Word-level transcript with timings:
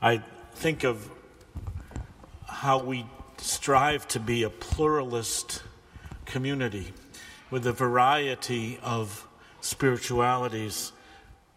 I 0.00 0.22
think 0.52 0.84
of 0.84 1.10
how 2.46 2.78
we 2.78 3.06
strive 3.38 4.06
to 4.08 4.20
be 4.20 4.42
a 4.42 4.50
pluralist 4.50 5.62
community 6.26 6.92
with 7.50 7.66
a 7.66 7.72
variety 7.72 8.78
of 8.82 9.26
spiritualities 9.60 10.92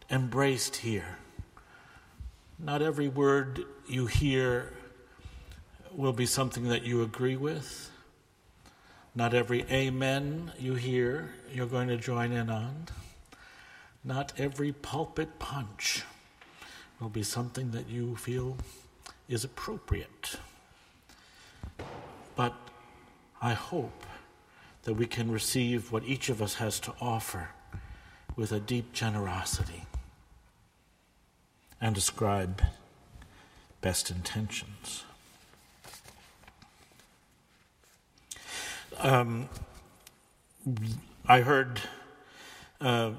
embraced 0.10 0.78
here. 0.78 1.18
Not 2.58 2.82
every 2.82 3.10
word 3.10 3.66
you 3.88 4.06
hear 4.06 4.74
will 5.92 6.14
be 6.14 6.26
something 6.26 6.70
that 6.70 6.84
you 6.84 7.02
agree 7.02 7.36
with. 7.36 7.92
Not 9.16 9.34
every 9.34 9.64
amen 9.64 10.54
you 10.58 10.76
hear 10.76 11.32
you're 11.52 11.66
going 11.66 11.90
to 11.90 11.98
join 11.98 12.32
in 12.32 12.50
on. 12.50 12.86
Not 14.04 14.32
every 14.38 14.72
pulpit 14.72 15.40
punch 15.40 16.04
will 17.00 17.10
be 17.10 17.24
something 17.24 17.72
that 17.72 17.90
you 17.90 18.16
feel 18.16 18.58
is 19.28 19.44
appropriate. 19.44 20.36
But 22.36 22.54
I 23.42 23.54
hope 23.54 24.06
that 24.84 24.94
we 24.94 25.06
can 25.06 25.32
receive 25.32 25.92
what 25.92 26.04
each 26.04 26.30
of 26.30 26.42
us 26.42 26.56
has 26.56 26.80
to 26.82 26.94
offer 27.00 27.50
with 28.36 28.52
a 28.52 28.60
deep 28.60 28.94
generosity 28.94 29.86
and 31.82 31.98
ascribe 31.98 32.62
best 33.82 34.10
intentions. 34.10 35.04
Um, 38.98 39.48
I 41.26 41.42
heard 41.42 41.80
uh, 42.82 43.12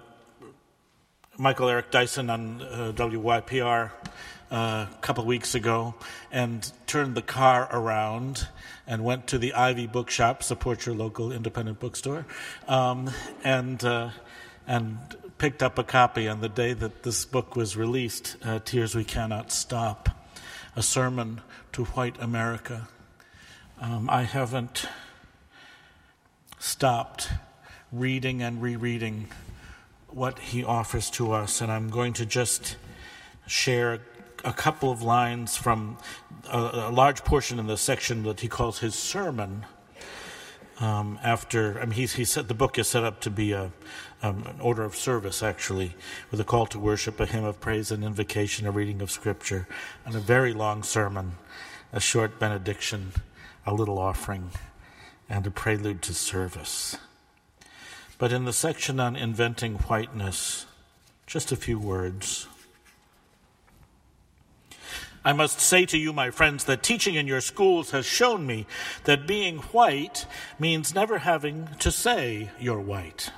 Michael 1.41 1.71
Eric 1.71 1.91
Dyson 1.91 2.29
on 2.29 2.61
uh, 2.61 2.93
WYPR 2.95 3.91
uh, 4.51 4.55
a 4.55 4.89
couple 5.01 5.25
weeks 5.25 5.55
ago 5.55 5.95
and 6.31 6.71
turned 6.87 7.15
the 7.15 7.23
car 7.23 7.67
around 7.73 8.47
and 8.87 9.03
went 9.03 9.28
to 9.28 9.39
the 9.39 9.55
Ivy 9.55 9.87
Bookshop, 9.87 10.42
support 10.42 10.84
your 10.84 10.95
local 10.95 11.33
independent 11.33 11.81
bookstore, 11.81 12.27
um, 12.69 13.09
and 13.42 13.83
uh, 13.83 14.11
and 14.67 14.98
picked 15.39 15.62
up 15.62 15.79
a 15.79 15.83
copy 15.83 16.29
on 16.29 16.42
the 16.42 16.48
day 16.51 16.75
that 16.75 17.05
this 17.05 17.25
book 17.25 17.57
was 17.57 17.75
released, 17.75 18.36
uh, 18.45 18.59
Tears 18.62 18.95
We 18.95 19.05
Cannot 19.05 19.51
Stop, 19.51 20.11
a 20.77 20.83
sermon 20.83 21.41
to 21.73 21.84
white 21.84 22.20
America. 22.20 22.86
Um, 23.81 24.11
I 24.11 24.25
haven't 24.25 24.86
stopped 26.59 27.31
reading 27.91 28.42
and 28.42 28.61
rereading 28.61 29.29
what 30.12 30.39
he 30.39 30.64
offers 30.64 31.11
to 31.11 31.33
us, 31.33 31.61
and 31.61 31.70
I'm 31.70 31.89
going 31.89 32.12
to 32.14 32.27
just 32.27 32.77
share 33.47 34.00
a 34.44 34.52
couple 34.52 34.91
of 34.91 35.02
lines 35.02 35.56
from 35.56 35.98
a, 36.48 36.58
a 36.58 36.91
large 36.91 37.25
portion 37.25 37.58
in 37.58 37.67
the 37.67 37.77
section 37.77 38.22
that 38.25 38.41
he 38.41 38.48
calls 38.48 38.78
his 38.78 38.94
sermon. 38.94 39.67
Um, 40.78 41.19
after, 41.22 41.78
I 41.78 41.84
mean, 41.84 41.92
he, 41.92 42.06
he 42.06 42.25
said 42.25 42.48
the 42.48 42.55
book 42.55 42.78
is 42.78 42.89
set 42.89 43.05
up 43.05 43.20
to 43.20 43.30
be 43.30 43.52
a, 43.52 43.70
um, 44.22 44.44
an 44.47 44.61
order 44.61 44.83
of 44.83 44.97
service, 44.97 45.42
actually, 45.42 45.94
with 46.30 46.41
a 46.41 46.45
call 46.45 46.67
to 46.67 46.78
worship, 46.78 47.20
a 47.20 47.27
hymn 47.27 47.45
of 47.45 47.61
praise, 47.61 47.91
an 47.91 48.02
invocation, 48.02 48.67
a 48.67 48.70
reading 48.70 49.02
of 49.02 49.11
scripture, 49.11 49.69
and 50.06 50.14
a 50.14 50.20
very 50.20 50.55
long 50.55 50.83
sermon, 50.83 51.33
a 51.92 52.00
short 52.00 52.39
benediction, 52.39 53.12
a 53.67 53.74
little 53.74 53.98
offering, 53.98 54.50
and 55.28 55.47
a 55.47 55.50
prelude 55.50 56.00
to 56.02 56.14
service. 56.14 56.97
But 58.21 58.35
in 58.35 58.45
the 58.45 58.53
section 58.53 59.01
on 59.01 59.17
inventing 59.17 59.77
whiteness, 59.77 60.67
just 61.27 61.53
a 61.53 61.57
few 61.57 61.79
words. 61.79 62.47
I 65.25 65.33
must 65.33 65.59
say 65.59 65.87
to 65.87 65.97
you, 65.97 66.13
my 66.13 66.31
friends, 66.31 66.65
that 66.65 66.83
teaching 66.83 67.15
in 67.15 67.27
your 67.27 67.41
schools 67.41 67.93
has 67.93 68.05
shown 68.05 68.47
me 68.47 68.67
that 69.05 69.27
being 69.27 69.61
white 69.73 70.27
means 70.59 70.95
never 70.95 71.21
having 71.21 71.71
to 71.79 71.91
say 71.91 72.51
you're 72.61 72.79
white. 72.79 73.33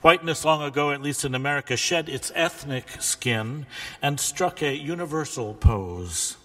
Whiteness, 0.00 0.44
long 0.44 0.60
ago, 0.60 0.90
at 0.90 1.00
least 1.00 1.24
in 1.24 1.36
America, 1.36 1.76
shed 1.76 2.08
its 2.08 2.32
ethnic 2.34 3.00
skin 3.00 3.64
and 4.02 4.18
struck 4.18 4.60
a 4.60 4.76
universal 4.76 5.54
pose. 5.54 6.36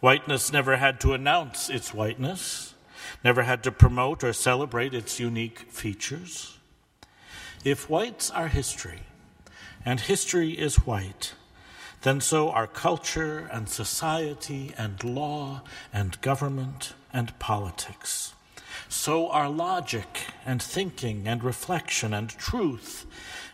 Whiteness 0.00 0.52
never 0.52 0.76
had 0.76 1.00
to 1.00 1.14
announce 1.14 1.70
its 1.70 1.94
whiteness, 1.94 2.74
never 3.24 3.44
had 3.44 3.62
to 3.62 3.72
promote 3.72 4.22
or 4.22 4.34
celebrate 4.34 4.92
its 4.92 5.18
unique 5.18 5.60
features. 5.70 6.57
If 7.64 7.90
whites 7.90 8.30
are 8.30 8.48
history, 8.48 9.00
and 9.84 10.00
history 10.00 10.52
is 10.52 10.86
white, 10.86 11.34
then 12.02 12.20
so 12.20 12.50
are 12.50 12.66
culture 12.66 13.48
and 13.52 13.68
society 13.68 14.72
and 14.78 15.02
law 15.02 15.62
and 15.92 16.20
government 16.20 16.94
and 17.12 17.36
politics. 17.38 18.34
So 18.88 19.28
are 19.30 19.48
logic 19.48 20.26
and 20.46 20.62
thinking 20.62 21.26
and 21.26 21.42
reflection 21.42 22.14
and 22.14 22.30
truth 22.30 23.06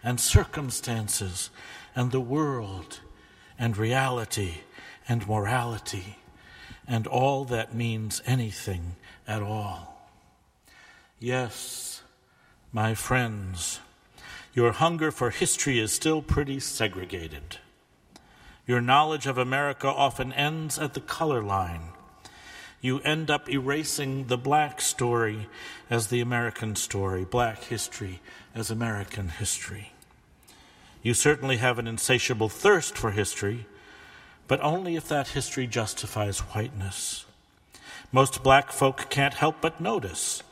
and 0.03 0.21
circumstances 0.21 1.51
and 1.97 2.11
the 2.11 2.21
world 2.21 3.01
and 3.59 3.77
reality 3.77 4.59
and 5.09 5.27
morality 5.27 6.19
and 6.87 7.07
all 7.07 7.45
that 7.47 7.75
means 7.75 8.23
anything 8.27 8.97
at 9.27 9.43
all. 9.43 10.09
Yes, 11.19 12.03
my 12.71 12.95
friends, 12.95 13.81
your 14.55 14.71
hunger 14.71 15.11
for 15.11 15.31
history 15.31 15.81
is 15.81 15.93
still 15.93 16.23
pretty 16.23 16.61
segregated. 16.61 17.59
Your 18.67 18.81
knowledge 18.81 19.27
of 19.27 19.37
America 19.37 19.89
often 19.89 20.33
ends 20.33 20.79
at 20.79 20.95
the 20.95 21.01
color 21.01 21.43
line. 21.43 21.89
You 22.81 23.01
end 23.01 23.31
up 23.31 23.51
erasing 23.51 24.29
the 24.29 24.39
black 24.39 24.81
story 24.81 25.49
as 25.91 26.07
the 26.07 26.21
American 26.21 26.77
story, 26.77 27.25
black 27.25 27.65
history 27.65 28.21
as 28.55 28.71
American 28.71 29.29
history. 29.29 29.93
You 31.03 31.15
certainly 31.15 31.57
have 31.57 31.79
an 31.79 31.89
insatiable 31.89 32.49
thirst 32.49 32.97
for 32.97 33.11
history, 33.11 33.67
but 34.47 34.61
only 34.61 34.95
if 34.95 35.09
that 35.09 35.29
history 35.29 35.67
justifies 35.67 36.39
whiteness. 36.39 37.27
Most 38.13 38.43
black 38.43 38.71
folk 38.71 39.11
can't 39.11 39.35
help 39.35 39.57
but 39.61 39.81
notice 39.81 40.43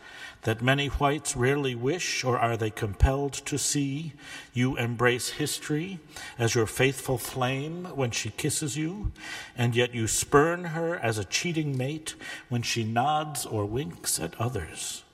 that 0.42 0.60
many 0.60 0.88
whites 0.88 1.36
rarely 1.36 1.74
wish 1.74 2.24
or 2.24 2.38
are 2.38 2.56
they 2.56 2.70
compelled 2.70 3.32
to 3.32 3.56
see 3.56 4.12
you 4.52 4.76
embrace 4.76 5.30
history 5.30 6.00
as 6.38 6.54
your 6.54 6.66
faithful 6.66 7.16
flame 7.16 7.84
when 7.94 8.10
she 8.10 8.30
kisses 8.30 8.76
you, 8.76 9.12
and 9.56 9.76
yet 9.76 9.94
you 9.94 10.06
spurn 10.06 10.64
her 10.64 10.96
as 10.96 11.16
a 11.16 11.24
cheating 11.24 11.76
mate 11.76 12.14
when 12.48 12.62
she 12.62 12.82
nods 12.82 13.46
or 13.46 13.64
winks 13.64 14.18
at 14.18 14.38
others. 14.40 15.04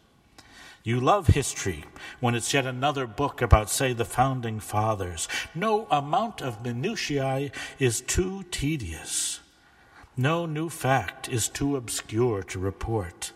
You 0.83 1.01
love 1.01 1.27
history 1.27 1.85
when 2.21 2.35
it's 2.35 2.55
yet 2.55 2.65
another 2.65 3.07
book 3.07 3.43
about, 3.43 3.69
say, 3.69 3.93
the 3.93 4.07
founding 4.07 4.59
fathers. 4.59 5.29
No 5.55 5.87
amount 5.91 6.41
of 6.41 6.65
minutiae 6.65 7.51
is 7.79 8.01
too 8.01 8.45
tedious. 8.45 9.41
No 10.17 10.47
new 10.47 10.71
fact 10.71 11.29
is 11.29 11.49
too 11.49 11.77
obscure 11.77 12.43
to 12.45 12.59
report 12.59 13.33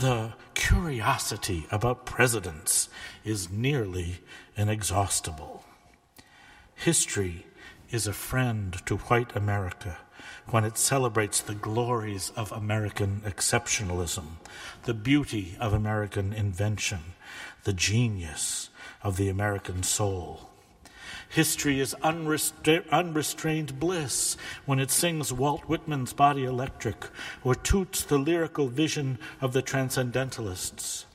the 0.00 0.32
curiosity 0.54 1.66
about 1.70 2.06
presidents 2.06 2.88
is 3.22 3.50
nearly 3.50 4.20
inexhaustible. 4.56 5.62
History 6.74 7.46
is 7.90 8.06
a 8.06 8.14
friend 8.14 8.80
to 8.86 8.96
white 8.96 9.36
America 9.36 9.98
when 10.46 10.64
it 10.64 10.78
celebrates 10.78 11.42
the 11.42 11.54
glories 11.54 12.32
of 12.34 12.50
American 12.50 13.20
exceptionalism, 13.26 14.38
the 14.84 14.94
beauty 14.94 15.54
of 15.60 15.74
American 15.74 16.32
invention, 16.32 17.00
the 17.64 17.74
genius 17.74 18.70
of 19.02 19.18
the 19.18 19.28
American 19.28 19.82
soul. 19.82 20.49
History 21.30 21.78
is 21.78 21.94
unrestra- 22.02 22.90
unrestrained 22.90 23.78
bliss 23.78 24.36
when 24.66 24.80
it 24.80 24.90
sings 24.90 25.32
Walt 25.32 25.62
Whitman's 25.68 26.12
Body 26.12 26.42
Electric 26.42 27.06
or 27.44 27.54
toots 27.54 28.02
the 28.02 28.18
lyrical 28.18 28.66
vision 28.66 29.16
of 29.40 29.52
the 29.52 29.62
transcendentalists. 29.62 31.06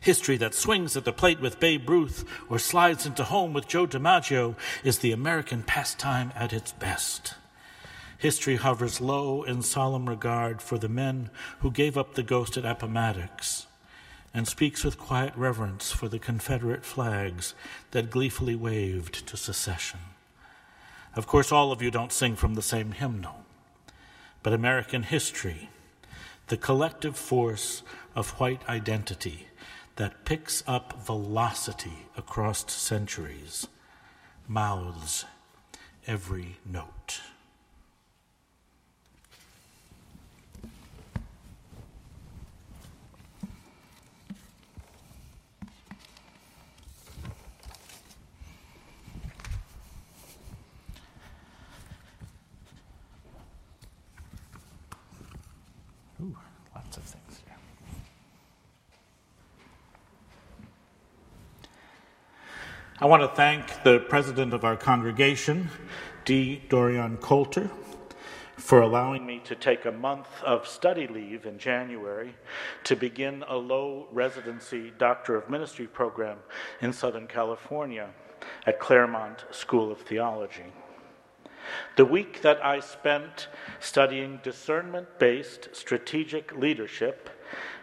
History 0.00 0.36
that 0.38 0.54
swings 0.54 0.96
at 0.96 1.04
the 1.04 1.12
plate 1.12 1.40
with 1.40 1.60
Babe 1.60 1.88
Ruth 1.88 2.24
or 2.50 2.58
slides 2.58 3.06
into 3.06 3.22
home 3.22 3.52
with 3.52 3.68
Joe 3.68 3.86
DiMaggio 3.86 4.56
is 4.82 4.98
the 4.98 5.12
American 5.12 5.62
pastime 5.62 6.32
at 6.34 6.52
its 6.52 6.72
best. 6.72 7.34
History 8.18 8.56
hovers 8.56 9.00
low 9.00 9.44
in 9.44 9.62
solemn 9.62 10.08
regard 10.08 10.60
for 10.60 10.78
the 10.78 10.88
men 10.88 11.30
who 11.60 11.70
gave 11.70 11.96
up 11.96 12.14
the 12.14 12.24
ghost 12.24 12.56
at 12.56 12.64
Appomattox 12.64 13.65
and 14.36 14.46
speaks 14.46 14.84
with 14.84 14.98
quiet 14.98 15.32
reverence 15.34 15.90
for 15.90 16.08
the 16.08 16.18
Confederate 16.18 16.84
flags 16.84 17.54
that 17.92 18.10
gleefully 18.10 18.54
waved 18.54 19.26
to 19.26 19.34
secession. 19.34 19.98
Of 21.14 21.26
course, 21.26 21.50
all 21.50 21.72
of 21.72 21.80
you 21.80 21.90
don't 21.90 22.12
sing 22.12 22.36
from 22.36 22.52
the 22.52 22.60
same 22.60 22.92
hymnal, 22.92 23.46
but 24.42 24.52
American 24.52 25.04
history, 25.04 25.70
the 26.48 26.58
collective 26.58 27.16
force 27.16 27.82
of 28.14 28.38
white 28.38 28.60
identity 28.68 29.46
that 29.96 30.26
picks 30.26 30.62
up 30.66 31.02
velocity 31.02 32.06
across 32.14 32.70
centuries, 32.70 33.68
mouths 34.46 35.24
every 36.06 36.58
note. 36.70 37.22
Ooh, 56.22 56.36
lots 56.74 56.96
of 56.96 57.02
things 57.02 57.42
here. 57.44 57.56
I 62.98 63.04
want 63.04 63.20
to 63.20 63.28
thank 63.28 63.82
the 63.82 63.98
president 63.98 64.54
of 64.54 64.64
our 64.64 64.74
congregation, 64.74 65.68
D. 66.24 66.62
Dorian 66.70 67.18
Coulter, 67.18 67.70
for 68.56 68.80
allowing 68.80 69.26
me 69.26 69.38
to 69.44 69.54
take 69.54 69.84
a 69.84 69.92
month 69.92 70.28
of 70.42 70.66
study 70.66 71.06
leave 71.06 71.44
in 71.44 71.58
January 71.58 72.34
to 72.84 72.96
begin 72.96 73.44
a 73.48 73.56
low 73.56 74.08
residency 74.12 74.94
Doctor 74.96 75.36
of 75.36 75.50
Ministry 75.50 75.86
program 75.86 76.38
in 76.80 76.94
Southern 76.94 77.26
California 77.26 78.08
at 78.66 78.80
Claremont 78.80 79.44
School 79.50 79.92
of 79.92 80.00
Theology. 80.00 80.72
The 81.96 82.06
week 82.06 82.40
that 82.40 82.64
I 82.64 82.80
spent 82.80 83.48
studying 83.78 84.40
discernment 84.42 85.18
based 85.18 85.68
strategic 85.76 86.56
leadership 86.56 87.28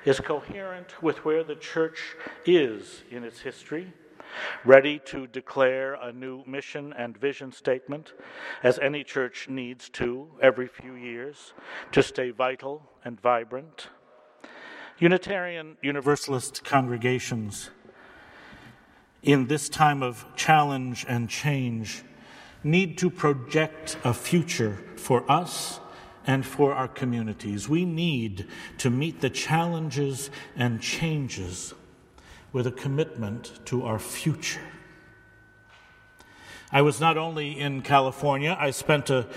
is 0.06 0.20
coherent 0.20 1.04
with 1.04 1.24
where 1.24 1.44
the 1.44 1.56
church 1.56 2.16
is 2.48 3.04
in 3.12 3.24
its 3.24 3.42
history 3.42 3.94
ready 4.66 5.00
to 5.06 5.28
declare 5.28 5.96
a 5.96 6.12
new 6.12 6.44
mission 6.46 6.94
and 6.94 7.18
vision 7.18 7.52
statement, 7.52 8.14
as 8.64 8.80
any 8.80 9.04
church 9.04 9.48
needs 9.50 9.90
to 9.90 10.28
every 10.42 10.68
few 10.68 10.96
years 10.96 11.54
to 11.92 12.02
stay 12.02 12.32
vital 12.32 12.90
and 13.06 13.20
vibrant. 13.22 13.88
Unitarian 15.00 15.78
Universalist 15.82 16.64
congregations 16.64 17.70
in 19.24 19.48
this 19.48 19.70
time 19.70 20.04
of 20.04 20.26
challenge 20.36 21.06
and 21.08 21.30
change 21.30 22.04
need 22.64 22.98
to 22.98 23.10
project 23.10 23.98
a 24.04 24.14
future 24.14 24.78
for 24.96 25.30
us 25.32 25.80
and 26.26 26.46
for 26.46 26.74
our 26.74 26.88
communities. 26.88 27.68
We 27.68 27.86
need 27.86 28.48
to 28.78 28.90
meet 28.90 29.22
the 29.22 29.30
challenges 29.30 30.30
and 30.56 30.82
changes 30.82 31.74
with 32.54 32.68
a 32.68 32.72
commitment 32.72 33.60
to 33.66 33.84
our 33.84 34.00
future. 34.00 34.62
I 36.72 36.82
was 36.82 37.00
not 37.00 37.18
only 37.18 37.60
in 37.60 37.82
California, 37.82 38.56
I 38.60 38.72
spent 38.72 39.10
a, 39.10 39.28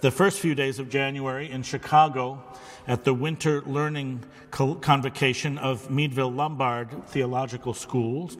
the 0.00 0.12
first 0.12 0.38
few 0.38 0.54
days 0.54 0.78
of 0.78 0.88
January 0.88 1.50
in 1.50 1.62
Chicago 1.62 2.44
at 2.86 3.02
the 3.02 3.14
Winter 3.14 3.62
Learning 3.62 4.22
Convocation 4.50 5.58
of 5.58 5.90
Meadville 5.90 6.30
Lombard 6.30 7.06
Theological 7.08 7.74
Schools, 7.74 8.36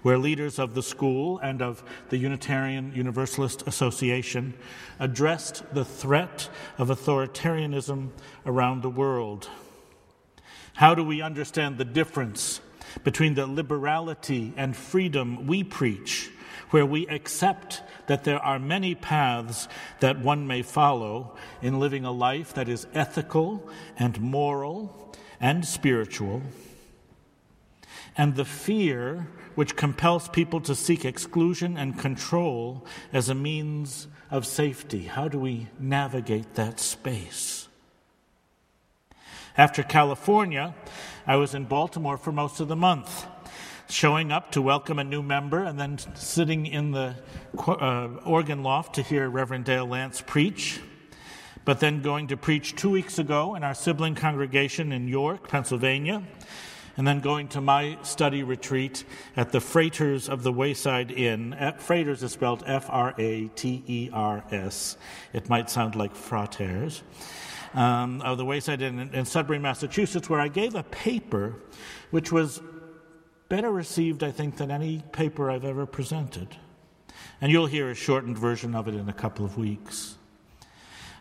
where 0.00 0.16
leaders 0.16 0.58
of 0.58 0.74
the 0.74 0.82
school 0.82 1.38
and 1.40 1.60
of 1.60 1.82
the 2.08 2.16
Unitarian 2.16 2.92
Universalist 2.94 3.66
Association 3.66 4.54
addressed 4.98 5.62
the 5.74 5.84
threat 5.84 6.48
of 6.78 6.88
authoritarianism 6.88 8.10
around 8.46 8.82
the 8.82 8.88
world. 8.88 9.50
How 10.74 10.94
do 10.94 11.04
we 11.04 11.20
understand 11.20 11.76
the 11.76 11.84
difference 11.84 12.62
between 13.04 13.34
the 13.34 13.46
liberality 13.46 14.52
and 14.56 14.76
freedom 14.76 15.46
we 15.46 15.64
preach, 15.64 16.30
where 16.70 16.86
we 16.86 17.06
accept 17.08 17.82
that 18.06 18.24
there 18.24 18.38
are 18.40 18.58
many 18.58 18.94
paths 18.94 19.68
that 20.00 20.20
one 20.20 20.46
may 20.46 20.62
follow 20.62 21.36
in 21.62 21.80
living 21.80 22.04
a 22.04 22.12
life 22.12 22.54
that 22.54 22.68
is 22.68 22.86
ethical 22.94 23.68
and 23.98 24.20
moral 24.20 25.14
and 25.40 25.64
spiritual, 25.64 26.42
and 28.16 28.36
the 28.36 28.44
fear 28.44 29.26
which 29.54 29.76
compels 29.76 30.28
people 30.28 30.60
to 30.60 30.74
seek 30.74 31.04
exclusion 31.04 31.76
and 31.76 31.98
control 31.98 32.86
as 33.12 33.28
a 33.28 33.34
means 33.34 34.06
of 34.30 34.46
safety. 34.46 35.04
How 35.04 35.28
do 35.28 35.38
we 35.38 35.68
navigate 35.78 36.54
that 36.54 36.78
space? 36.78 37.69
After 39.56 39.82
California, 39.82 40.74
I 41.26 41.34
was 41.34 41.54
in 41.54 41.64
Baltimore 41.64 42.16
for 42.16 42.30
most 42.30 42.60
of 42.60 42.68
the 42.68 42.76
month, 42.76 43.26
showing 43.88 44.30
up 44.30 44.52
to 44.52 44.62
welcome 44.62 45.00
a 45.00 45.04
new 45.04 45.22
member 45.22 45.64
and 45.64 45.78
then 45.78 45.98
sitting 46.14 46.66
in 46.66 46.92
the 46.92 47.16
uh, 47.66 48.08
organ 48.24 48.62
loft 48.62 48.94
to 48.94 49.02
hear 49.02 49.28
Reverend 49.28 49.64
Dale 49.64 49.86
Lance 49.86 50.22
preach. 50.24 50.80
But 51.64 51.80
then 51.80 52.00
going 52.00 52.28
to 52.28 52.36
preach 52.36 52.76
two 52.76 52.90
weeks 52.90 53.18
ago 53.18 53.56
in 53.56 53.64
our 53.64 53.74
sibling 53.74 54.14
congregation 54.14 54.92
in 54.92 55.08
York, 55.08 55.48
Pennsylvania, 55.48 56.22
and 56.96 57.06
then 57.06 57.18
going 57.18 57.48
to 57.48 57.60
my 57.60 57.98
study 58.02 58.44
retreat 58.44 59.04
at 59.36 59.50
the 59.50 59.60
Fraters 59.60 60.28
of 60.28 60.44
the 60.44 60.52
Wayside 60.52 61.10
Inn. 61.10 61.56
Fraters 61.78 62.22
is 62.22 62.32
spelled 62.32 62.62
F 62.66 62.86
R 62.88 63.14
A 63.18 63.48
T 63.48 63.82
E 63.86 64.10
R 64.12 64.44
S. 64.52 64.96
It 65.32 65.48
might 65.48 65.70
sound 65.70 65.96
like 65.96 66.14
fraters 66.14 67.02
um, 67.74 68.20
of 68.22 68.38
the 68.38 68.44
Wayside 68.44 68.82
Inn, 68.82 69.10
in 69.12 69.24
Sudbury, 69.24 69.58
Massachusetts, 69.58 70.28
where 70.28 70.40
I 70.40 70.48
gave 70.48 70.74
a 70.74 70.82
paper 70.82 71.54
which 72.10 72.32
was 72.32 72.60
better 73.48 73.70
received, 73.70 74.22
I 74.22 74.30
think, 74.30 74.56
than 74.56 74.70
any 74.70 75.02
paper 75.12 75.50
I've 75.50 75.64
ever 75.64 75.86
presented. 75.86 76.56
And 77.40 77.50
you'll 77.50 77.66
hear 77.66 77.90
a 77.90 77.94
shortened 77.94 78.38
version 78.38 78.74
of 78.74 78.88
it 78.88 78.94
in 78.94 79.08
a 79.08 79.12
couple 79.12 79.44
of 79.44 79.56
weeks. 79.56 80.16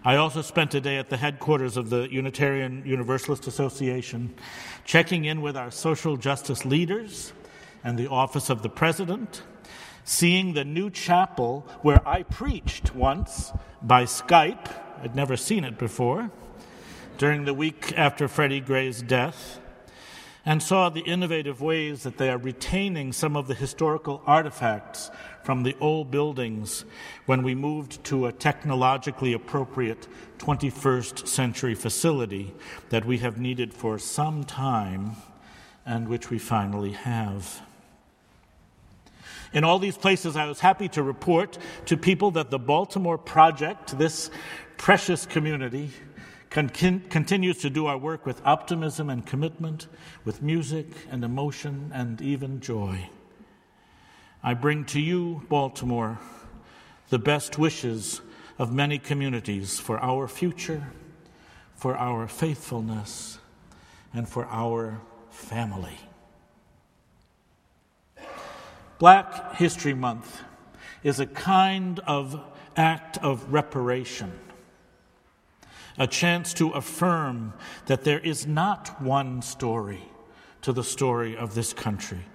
I 0.03 0.15
also 0.15 0.41
spent 0.41 0.73
a 0.75 0.81
day 0.81 0.97
at 0.97 1.09
the 1.09 1.17
headquarters 1.17 1.75
of 1.75 1.89
the 1.89 2.07
Unitarian 2.11 2.83
Universalist 2.85 3.47
Association, 3.47 4.33
checking 4.85 5.25
in 5.25 5.41
with 5.41 5.57
our 5.57 5.71
social 5.71 6.15
justice 6.17 6.65
leaders 6.65 7.33
and 7.83 7.97
the 7.97 8.07
office 8.07 8.49
of 8.49 8.61
the 8.61 8.69
president, 8.69 9.41
seeing 10.05 10.53
the 10.53 10.63
new 10.63 10.89
chapel 10.89 11.67
where 11.81 12.05
I 12.07 12.23
preached 12.23 12.95
once 12.95 13.51
by 13.81 14.03
Skype 14.03 14.69
I'd 15.01 15.15
never 15.15 15.37
seen 15.37 15.63
it 15.63 15.77
before, 15.77 16.29
during 17.19 17.43
the 17.43 17.53
week 17.53 17.93
after 17.97 18.29
Freddie 18.29 18.61
Gray's 18.61 19.01
death, 19.01 19.59
and 20.45 20.63
saw 20.63 20.87
the 20.87 21.01
innovative 21.01 21.61
ways 21.61 22.03
that 22.03 22.17
they 22.17 22.29
are 22.29 22.37
retaining 22.37 23.11
some 23.11 23.35
of 23.35 23.45
the 23.47 23.53
historical 23.53 24.23
artifacts 24.25 25.11
from 25.43 25.63
the 25.63 25.75
old 25.81 26.09
buildings 26.09 26.85
when 27.25 27.43
we 27.43 27.53
moved 27.53 28.01
to 28.05 28.25
a 28.25 28.31
technologically 28.31 29.33
appropriate 29.33 30.07
21st 30.37 31.27
century 31.27 31.75
facility 31.75 32.53
that 32.87 33.03
we 33.03 33.17
have 33.17 33.37
needed 33.37 33.73
for 33.73 33.99
some 33.99 34.45
time 34.45 35.11
and 35.85 36.07
which 36.07 36.29
we 36.29 36.39
finally 36.39 36.93
have. 36.93 37.61
In 39.51 39.65
all 39.65 39.77
these 39.77 39.97
places, 39.97 40.37
I 40.37 40.45
was 40.45 40.61
happy 40.61 40.87
to 40.89 41.03
report 41.03 41.57
to 41.87 41.97
people 41.97 42.31
that 42.31 42.49
the 42.49 42.59
Baltimore 42.59 43.17
Project, 43.17 43.97
this 43.97 44.31
precious 44.77 45.25
community 45.25 45.89
con- 46.49 46.69
continues 46.69 47.57
to 47.59 47.69
do 47.69 47.85
our 47.85 47.97
work 47.97 48.25
with 48.25 48.41
optimism 48.45 49.09
and 49.09 49.25
commitment, 49.25 49.87
with 50.25 50.41
music 50.41 50.87
and 51.09 51.23
emotion 51.23 51.91
and 51.93 52.21
even 52.21 52.59
joy. 52.59 53.09
I 54.41 54.53
bring 54.53 54.85
to 54.85 54.99
you, 54.99 55.43
Baltimore, 55.49 56.19
the 57.09 57.19
best 57.19 57.57
wishes 57.57 58.21
of 58.57 58.73
many 58.73 58.97
communities 58.97 59.79
for 59.79 59.99
our 59.99 60.27
future, 60.27 60.91
for 61.75 61.95
our 61.97 62.27
faithfulness, 62.27 63.39
and 64.13 64.27
for 64.27 64.45
our 64.47 65.01
family. 65.29 65.97
Black 68.97 69.55
History 69.55 69.93
Month 69.93 70.41
is 71.03 71.19
a 71.19 71.25
kind 71.25 71.99
of 72.01 72.41
act 72.75 73.17
of 73.19 73.53
reparation 73.53 74.31
a 75.99 76.07
chance 76.07 76.53
to 76.55 76.69
affirm 76.71 77.53
that 77.85 78.05
there 78.05 78.19
is 78.19 78.47
not 78.47 79.01
one 79.01 79.41
story 79.41 80.01
to 80.61 80.73
the 80.73 80.83
story 80.83 81.37
of 81.37 81.53
this 81.53 81.73
country, 81.73 82.25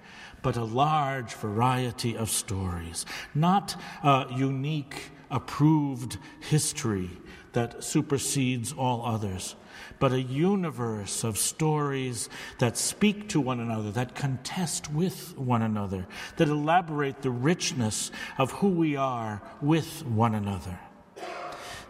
but 0.41 0.55
a 0.55 0.63
large 0.63 1.33
variety 1.33 2.15
of 2.15 2.29
stories, 2.29 3.05
not 3.33 3.75
a 4.03 4.27
unique, 4.35 5.11
approved 5.31 6.17
history 6.39 7.09
that 7.53 7.83
supersedes 7.83 8.71
all 8.73 9.05
others, 9.05 9.55
but 9.99 10.11
a 10.11 10.21
universe 10.21 11.23
of 11.23 11.37
stories 11.37 12.29
that 12.59 12.77
speak 12.77 13.29
to 13.29 13.41
one 13.41 13.59
another, 13.59 13.91
that 13.91 14.13
contest 14.13 14.91
with 14.91 15.35
one 15.37 15.61
another, 15.61 16.05
that 16.37 16.47
elaborate 16.47 17.21
the 17.21 17.31
richness 17.31 18.11
of 18.37 18.51
who 18.51 18.69
we 18.69 18.95
are 18.95 19.41
with 19.61 20.05
one 20.05 20.35
another. 20.35 20.77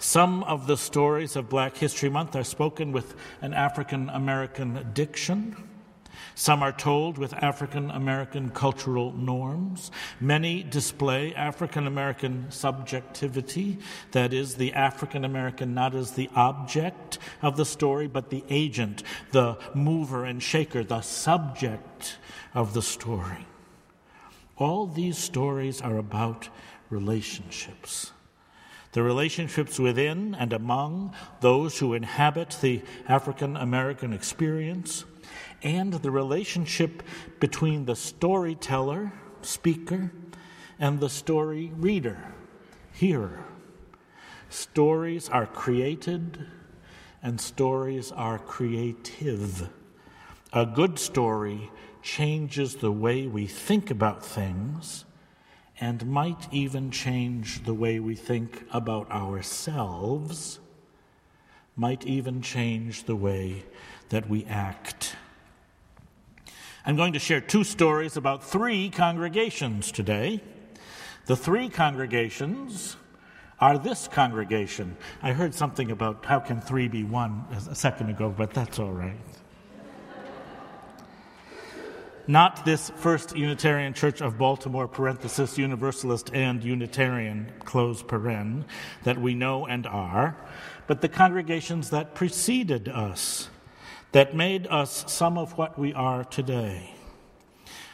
Some 0.06 0.44
of 0.44 0.68
the 0.68 0.78
stories 0.78 1.36
of 1.36 1.50
Black 1.50 1.76
History 1.78 2.10
Month 2.10 2.36
are 2.36 2.44
spoken 2.44 2.92
with 2.92 3.16
an 3.42 3.56
African 3.56 4.08
American 4.10 4.92
diction. 4.94 5.56
Some 6.36 6.62
are 6.62 6.72
told 6.72 7.18
with 7.18 7.34
African 7.34 7.90
American 7.90 8.52
cultural 8.52 9.14
norms. 9.14 9.90
Many 10.22 10.62
display 10.62 11.34
African 11.34 11.88
American 11.88 12.52
subjectivity, 12.52 13.80
that 14.12 14.32
is, 14.32 14.56
the 14.56 14.74
African 14.74 15.26
American 15.26 15.74
not 15.74 15.96
as 15.96 16.12
the 16.12 16.30
object 16.36 17.18
of 17.42 17.58
the 17.58 17.66
story, 17.66 18.06
but 18.06 18.30
the 18.30 18.44
agent, 18.48 19.02
the 19.32 19.58
mover 19.74 20.24
and 20.24 20.42
shaker, 20.42 20.84
the 20.84 21.02
subject 21.02 22.20
of 22.54 22.76
the 22.76 22.84
story. 22.84 23.48
All 24.58 24.86
these 24.86 25.18
stories 25.18 25.82
are 25.82 25.98
about 25.98 26.50
relationships 26.92 28.12
the 28.96 29.04
relationships 29.04 29.78
within 29.78 30.34
and 30.36 30.54
among 30.54 31.14
those 31.42 31.80
who 31.80 31.94
inhabit 31.94 32.58
the 32.62 32.82
African 33.10 33.58
American 33.58 34.14
experience, 34.14 35.04
and 35.62 35.92
the 35.96 36.10
relationship 36.10 37.04
between 37.42 37.84
the 37.84 37.96
storyteller, 37.98 39.12
speaker, 39.42 40.14
and 40.80 41.02
the 41.02 41.10
story 41.10 41.74
reader, 41.76 42.34
hearer. 42.94 43.44
Stories 44.48 45.28
are 45.28 45.46
created 45.46 46.48
and 47.22 47.42
stories 47.42 48.14
are 48.14 48.40
creative. 48.40 49.68
A 50.54 50.66
good 50.66 50.98
story 50.98 51.70
changes 52.02 52.78
the 52.78 52.94
way 52.94 53.28
we 53.28 53.46
think 53.46 53.92
about 53.92 54.26
things 54.26 55.04
and 55.80 56.06
might 56.06 56.48
even 56.52 56.92
change 56.92 57.64
the 57.64 57.74
way 57.74 58.00
we 58.00 58.16
think 58.16 58.64
about 58.72 59.12
ourselves, 59.12 60.60
might 61.76 62.06
even 62.06 62.42
change 62.42 63.04
the 63.04 63.16
way 63.16 63.64
that 64.10 64.30
we 64.30 64.46
act. 64.46 65.16
I'm 66.86 66.96
going 66.96 67.14
to 67.14 67.20
share 67.20 67.42
two 67.42 67.64
stories 67.64 68.16
about 68.16 68.44
three 68.44 68.90
congregations 68.90 69.92
today. 69.92 70.42
The 71.26 71.36
three 71.36 71.68
congregations 71.68 72.96
are 73.60 73.78
this 73.78 74.08
congregation. 74.08 74.96
I 75.22 75.32
heard 75.32 75.54
something 75.54 75.92
about 75.92 76.26
how 76.26 76.40
can 76.40 76.62
three 76.62 76.88
be 76.88 77.04
one 77.04 77.46
a 77.70 77.76
second 77.76 78.10
ago, 78.10 78.34
but 78.36 78.54
that's 78.54 78.80
all 78.80 78.92
right. 78.92 79.18
Not 82.28 82.66
this 82.66 82.90
First 82.96 83.38
Unitarian 83.38 83.94
Church 83.94 84.20
of 84.20 84.36
Baltimore, 84.36 84.88
parenthesis, 84.88 85.60
Universalist 85.60 86.32
and 86.34 86.64
Unitarian, 86.64 87.52
close 87.60 88.02
paren, 88.02 88.64
that 89.04 89.22
we 89.22 89.36
know 89.36 89.68
and 89.68 89.86
are, 89.86 90.36
but 90.88 91.02
the 91.02 91.10
congregations 91.10 91.92
that 91.92 92.16
preceded 92.16 92.90
us, 92.90 93.50
that 94.12 94.36
made 94.36 94.66
us 94.68 95.06
some 95.08 95.38
of 95.38 95.56
what 95.56 95.78
we 95.78 95.94
are 95.94 96.24
today. 96.24 96.96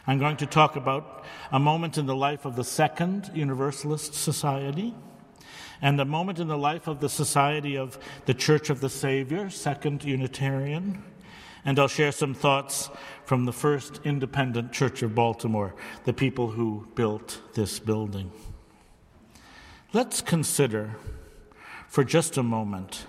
I'm 0.08 0.18
going 0.18 0.38
to 0.38 0.46
talk 0.46 0.78
about 0.78 1.26
a 1.52 1.60
moment 1.60 1.98
in 1.98 2.06
the 2.06 2.16
life 2.16 2.46
of 2.46 2.56
the 2.56 2.64
Second 2.64 3.32
Universalist 3.34 4.14
Society 4.14 4.96
and 5.82 6.00
a 6.00 6.06
moment 6.06 6.40
in 6.40 6.48
the 6.48 6.58
life 6.58 6.88
of 6.88 7.02
the 7.02 7.10
Society 7.10 7.78
of 7.78 8.00
the 8.28 8.34
Church 8.34 8.70
of 8.70 8.80
the 8.80 8.90
Savior, 8.90 9.50
Second 9.50 10.06
Unitarian. 10.06 11.04
And 11.64 11.78
I'll 11.78 11.88
share 11.88 12.12
some 12.12 12.34
thoughts 12.34 12.90
from 13.32 13.46
the 13.46 13.54
First 13.54 14.02
Independent 14.04 14.74
Church 14.74 15.04
of 15.04 15.16
Baltimore, 15.16 15.74
the 16.04 16.12
people 16.12 16.50
who 16.50 16.86
built 16.96 17.40
this 17.54 17.80
building. 17.80 18.30
Let's 19.94 20.20
consider 20.20 20.98
for 21.88 22.04
just 22.04 22.36
a 22.36 22.44
moment 22.44 23.06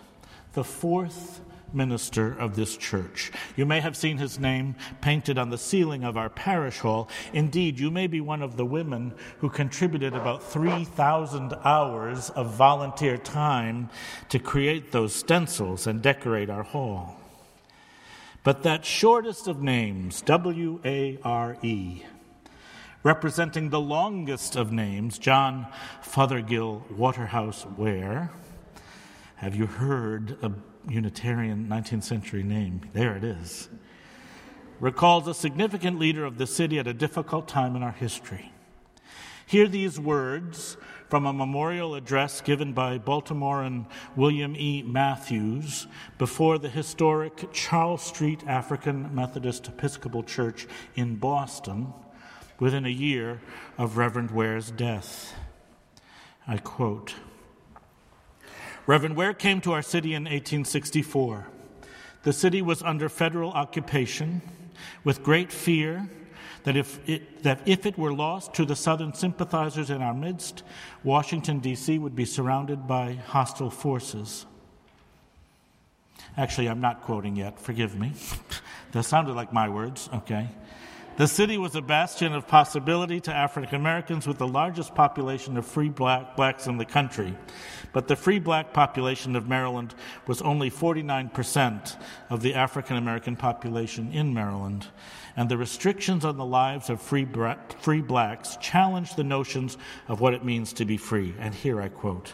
the 0.53 0.63
fourth 0.63 1.41
minister 1.73 2.39
of 2.39 2.55
this 2.55 2.77
church. 2.77 3.33
You 3.57 3.67
may 3.67 3.81
have 3.81 3.97
seen 3.97 4.19
his 4.19 4.39
name 4.39 4.77
painted 5.01 5.39
on 5.39 5.51
the 5.51 5.59
ceiling 5.59 6.05
of 6.05 6.17
our 6.17 6.31
parish 6.31 6.79
hall. 6.79 7.09
Indeed, 7.33 7.81
you 7.81 7.91
may 7.91 8.07
be 8.07 8.21
one 8.21 8.43
of 8.43 8.57
the 8.57 8.65
women 8.65 9.15
who 9.39 9.51
contributed 9.51 10.15
about 10.15 10.45
3,000 10.45 11.53
hours 11.65 12.31
of 12.31 12.55
volunteer 12.55 13.17
time 13.19 13.91
to 14.29 14.39
create 14.39 14.93
those 14.93 15.17
stencils 15.17 15.89
and 15.89 16.01
decorate 16.01 16.49
our 16.49 16.63
hall. 16.63 17.22
But 18.45 18.65
that 18.65 18.85
shortest 18.85 19.47
of 19.47 19.63
names, 19.63 20.21
W 20.23 20.81
A 20.85 21.19
R 21.23 21.57
E, 21.63 22.03
representing 23.05 23.71
the 23.71 23.81
longest 23.81 24.57
of 24.57 24.73
names, 24.73 25.19
John 25.19 25.67
Fothergill 26.03 26.91
Waterhouse 26.91 27.65
Ware. 27.77 28.33
Have 29.37 29.55
you 29.55 29.67
heard 29.67 30.39
a 30.43 30.53
Unitarian 30.89 31.69
19th 31.69 32.03
century 32.03 32.43
name? 32.43 32.81
There 32.93 33.17
it 33.17 33.23
is. 33.23 33.69
Recalls 34.81 35.29
a 35.29 35.35
significant 35.35 36.01
leader 36.01 36.25
of 36.25 36.39
the 36.39 36.47
city 36.47 36.81
at 36.81 36.89
a 36.89 36.95
difficult 36.95 37.47
time 37.47 37.77
in 37.77 37.85
our 37.85 37.93
history. 37.93 38.53
Hear 39.47 39.69
these 39.69 40.01
words 40.01 40.77
from 41.13 41.27
a 41.27 41.33
memorial 41.35 41.95
address 41.95 42.41
given 42.41 42.73
by 42.73 42.97
Baltimorean 42.97 43.85
William 44.17 44.57
E. 44.57 44.83
Matthews 44.83 45.87
before 46.17 46.57
the 46.57 46.71
historic 46.71 47.53
Charles 47.53 48.01
Street 48.01 48.43
African 48.47 49.15
Methodist 49.15 49.69
Episcopal 49.69 50.23
Church 50.23 50.67
in 50.95 51.17
Boston 51.17 51.93
within 52.59 52.87
a 52.87 52.89
year 52.89 53.43
of 53.77 53.99
Reverend 53.99 54.31
Ware's 54.31 54.71
death. 54.71 55.35
I 56.49 56.57
quote 56.57 57.15
Reverend 58.87 59.15
Ware 59.15 59.35
came 59.35 59.61
to 59.61 59.73
our 59.73 59.83
city 59.83 60.15
in 60.15 60.23
1864. 60.23 61.47
The 62.23 62.33
city 62.33 62.63
was 62.63 62.83
under 62.83 63.11
federal 63.11 63.53
occupation 63.53 64.41
with 65.05 65.23
great 65.23 65.53
fear 65.53 66.09
that 66.65 66.77
if 66.77 67.09
it, 67.09 67.43
that 67.43 67.61
if 67.67 67.87
it 67.87 67.99
were 67.99 68.13
lost 68.13 68.55
to 68.55 68.65
the 68.65 68.77
Southern 68.77 69.15
sympathizers 69.15 69.91
in 69.91 70.01
our 70.03 70.15
midst, 70.15 70.63
Washington, 71.03 71.59
D.C. 71.59 71.99
would 71.99 72.15
be 72.15 72.25
surrounded 72.25 72.87
by 72.87 73.15
hostile 73.15 73.71
forces. 73.71 74.47
Actually, 76.37 76.69
I'm 76.69 76.81
not 76.81 77.03
quoting 77.03 77.37
yet, 77.37 77.59
forgive 77.59 77.99
me. 77.99 78.13
that 78.93 79.03
sounded 79.03 79.35
like 79.35 79.53
my 79.53 79.69
words, 79.69 80.09
okay. 80.15 80.49
The 81.17 81.29
city 81.29 81.59
was 81.59 81.75
a 81.75 81.83
bastion 81.83 82.33
of 82.33 82.49
possibility 82.49 83.21
to 83.21 83.35
African 83.35 83.75
Americans 83.75 84.27
with 84.27 84.39
the 84.39 84.49
largest 84.49 84.95
population 84.95 85.59
of 85.59 85.67
free 85.67 85.91
black, 85.91 86.37
blacks 86.37 86.67
in 86.67 86.79
the 86.79 86.87
country. 86.87 87.37
But 87.93 88.09
the 88.09 88.17
free 88.17 88.39
black 88.39 88.73
population 88.73 89.37
of 89.37 89.47
Maryland 89.47 89.95
was 90.27 90.41
only 90.41 90.71
49% 90.71 92.03
of 92.31 92.41
the 92.41 92.55
African 92.55 92.97
American 92.97 93.37
population 93.37 94.11
in 94.11 94.33
Maryland. 94.33 94.87
And 95.37 95.51
the 95.51 95.59
restrictions 95.59 96.25
on 96.25 96.39
the 96.39 96.47
lives 96.47 96.89
of 96.89 97.03
free, 97.03 97.29
free 97.81 98.01
blacks 98.01 98.57
challenged 98.57 99.17
the 99.17 99.25
notions 99.25 99.77
of 100.09 100.23
what 100.23 100.33
it 100.33 100.47
means 100.47 100.73
to 100.75 100.87
be 100.87 100.97
free. 100.97 101.35
And 101.39 101.55
here 101.55 101.83
I 101.83 101.89
quote. 101.89 102.33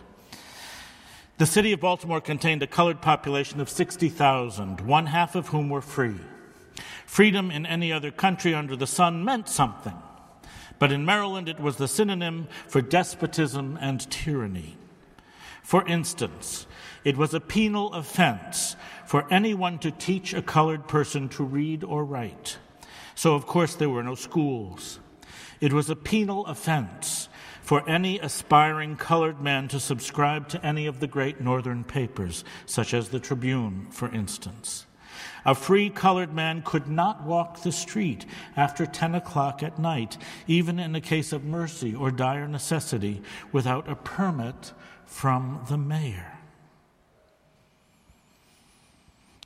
The 1.39 1.47
city 1.47 1.73
of 1.73 1.81
Baltimore 1.81 2.21
contained 2.21 2.63
a 2.63 2.69
colored 2.69 3.01
population 3.01 3.61
of 3.61 3.69
60,000, 3.69 4.81
one 4.83 5.07
half 5.07 5.35
of 5.35 5.49
whom 5.49 5.69
were 5.69 5.83
free. 5.83 6.21
Freedom 7.09 7.51
in 7.51 7.65
any 7.65 7.91
other 7.91 8.11
country 8.11 8.55
under 8.55 8.77
the 8.77 8.87
sun 8.87 9.25
meant 9.25 9.49
something, 9.49 9.97
but 10.79 10.93
in 10.93 11.07
Maryland 11.07 11.49
it 11.49 11.59
was 11.59 11.77
the 11.77 11.89
synonym 11.89 12.47
for 12.69 12.83
despotism 12.83 13.79
and 13.81 14.09
tyranny. 14.11 14.77
For 15.63 15.89
instance, 15.89 16.67
it 17.05 17.17
was 17.17 17.33
a 17.33 17.41
penal 17.41 17.95
offense 17.95 18.77
for 19.07 19.27
anyone 19.33 19.79
to 19.79 19.91
teach 19.91 20.35
a 20.35 20.43
colored 20.43 20.87
person 20.87 21.31
to 21.31 21.45
read 21.45 21.83
or 21.83 22.05
write. 22.05 22.59
So, 23.15 23.35
of 23.35 23.47
course, 23.47 23.75
there 23.75 23.91
were 23.91 24.03
no 24.03 24.15
schools. 24.15 25.01
It 25.63 25.73
was 25.73 25.89
a 25.89 25.97
penal 25.97 26.45
offense 26.45 27.31
for 27.63 27.89
any 27.89 28.19
aspiring 28.19 28.97
colored 28.97 29.41
man 29.41 29.67
to 29.69 29.81
subscribe 29.81 30.47
to 30.49 30.65
any 30.65 30.87
of 30.87 31.01
the 31.01 31.09
great 31.09 31.41
northern 31.41 31.85
papers, 31.85 32.45
such 32.67 32.93
as 32.93 33.09
the 33.09 33.19
Tribune, 33.19 33.87
for 33.91 34.15
instance. 34.15 34.85
A 35.45 35.55
free 35.55 35.91
colored 35.91 36.33
man 36.33 36.63
could 36.65 36.89
not 36.89 37.23
walk 37.23 37.63
the 37.63 37.73
street 37.73 38.27
after 38.57 38.87
10 38.87 39.15
o'clock 39.15 39.63
at 39.63 39.79
night, 39.79 40.19
even 40.47 40.79
in 40.79 40.95
a 40.95 41.01
case 41.01 41.33
of 41.33 41.45
mercy 41.45 41.95
or 41.95 42.11
dire 42.11 42.49
necessity, 42.49 43.23
without 43.53 43.89
a 43.89 43.97
permit 43.97 44.73
from 45.07 45.65
the 45.69 45.79
mayor. 45.79 46.39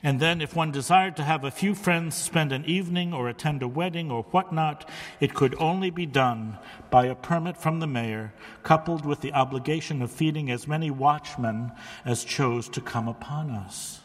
And 0.05 0.19
then, 0.19 0.41
if 0.41 0.53
one 0.53 0.71
desired 0.71 1.15
to 1.15 1.23
have 1.23 1.45
a 1.45 1.51
few 1.51 1.73
friends 1.73 2.15
spend 2.15 2.51
an 2.51 2.65
evening 2.65 3.13
or 3.13 3.29
attend 3.29 3.63
a 3.63 3.69
wedding 3.69 4.11
or 4.11 4.23
whatnot, 4.23 4.89
it 5.21 5.33
could 5.33 5.55
only 5.59 5.89
be 5.91 6.05
done 6.05 6.57
by 6.89 7.05
a 7.05 7.15
permit 7.15 7.55
from 7.55 7.79
the 7.79 7.87
mayor, 7.87 8.33
coupled 8.63 9.05
with 9.05 9.21
the 9.21 9.31
obligation 9.31 10.01
of 10.01 10.11
feeding 10.11 10.51
as 10.51 10.67
many 10.67 10.91
watchmen 10.91 11.71
as 12.03 12.25
chose 12.25 12.67
to 12.67 12.81
come 12.81 13.07
upon 13.07 13.51
us. 13.51 14.02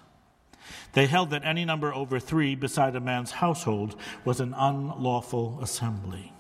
They 0.92 1.06
held 1.06 1.30
that 1.30 1.44
any 1.44 1.64
number 1.64 1.92
over 1.94 2.18
three 2.18 2.54
beside 2.54 2.96
a 2.96 3.00
man's 3.00 3.32
household 3.32 3.96
was 4.24 4.40
an 4.40 4.54
unlawful 4.56 5.58
assembly. 5.62 6.32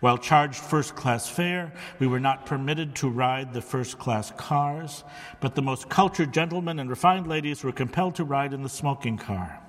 While 0.00 0.18
charged 0.18 0.58
first 0.58 0.96
class 0.96 1.28
fare, 1.28 1.72
we 2.00 2.08
were 2.08 2.18
not 2.18 2.44
permitted 2.44 2.96
to 2.96 3.08
ride 3.08 3.52
the 3.52 3.62
first 3.62 4.00
class 4.00 4.32
cars, 4.32 5.04
but 5.40 5.54
the 5.54 5.62
most 5.62 5.88
cultured 5.88 6.34
gentlemen 6.34 6.80
and 6.80 6.90
refined 6.90 7.28
ladies 7.28 7.62
were 7.62 7.70
compelled 7.70 8.16
to 8.16 8.24
ride 8.24 8.52
in 8.52 8.64
the 8.64 8.68
smoking 8.68 9.16
car. 9.16 9.60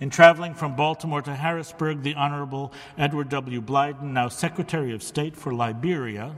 In 0.00 0.10
traveling 0.10 0.54
from 0.54 0.76
Baltimore 0.76 1.22
to 1.22 1.34
Harrisburg, 1.34 2.02
the 2.02 2.14
Honorable 2.14 2.72
Edward 2.96 3.28
W. 3.30 3.60
Blyden, 3.60 4.12
now 4.12 4.28
Secretary 4.28 4.94
of 4.94 5.02
State 5.02 5.36
for 5.36 5.54
Liberia, 5.54 6.36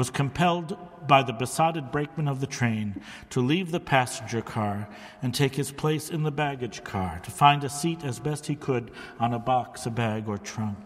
was 0.00 0.08
compelled 0.08 0.78
by 1.06 1.22
the 1.22 1.30
besotted 1.30 1.92
brakeman 1.92 2.26
of 2.26 2.40
the 2.40 2.46
train 2.46 3.02
to 3.28 3.38
leave 3.38 3.70
the 3.70 3.78
passenger 3.78 4.40
car 4.40 4.88
and 5.20 5.34
take 5.34 5.54
his 5.54 5.70
place 5.72 6.08
in 6.08 6.22
the 6.22 6.30
baggage 6.30 6.82
car 6.82 7.20
to 7.22 7.30
find 7.30 7.62
a 7.62 7.68
seat 7.68 8.02
as 8.02 8.18
best 8.18 8.46
he 8.46 8.54
could 8.54 8.90
on 9.18 9.34
a 9.34 9.38
box, 9.38 9.84
a 9.84 9.90
bag, 9.90 10.26
or 10.26 10.38
trunk. 10.38 10.78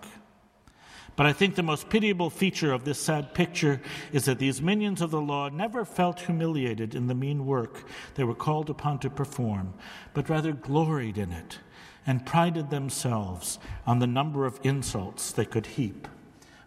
But 1.15 1.27
I 1.27 1.33
think 1.33 1.55
the 1.55 1.63
most 1.63 1.89
pitiable 1.89 2.29
feature 2.29 2.73
of 2.73 2.85
this 2.85 2.99
sad 2.99 3.35
picture 3.35 3.81
is 4.13 4.25
that 4.25 4.41
these 4.41 4.61
minions 4.61 5.01
of 5.01 5.13
the 5.13 5.21
law 5.21 5.49
never 5.49 5.85
felt 5.85 6.19
humiliated 6.19 6.97
in 6.97 7.07
the 7.07 7.15
mean 7.15 7.47
work 7.47 7.87
they 8.17 8.25
were 8.25 8.35
called 8.35 8.69
upon 8.69 8.99
to 8.99 9.11
perform, 9.11 9.75
but 10.13 10.29
rather 10.29 10.53
gloried 10.53 11.19
in 11.19 11.31
it 11.31 11.61
and 12.05 12.27
prided 12.27 12.71
themselves 12.71 13.61
on 13.87 14.01
the 14.01 14.09
number 14.09 14.45
of 14.45 14.59
insults 14.65 15.31
they 15.31 15.45
could 15.45 15.67
heap 15.67 16.09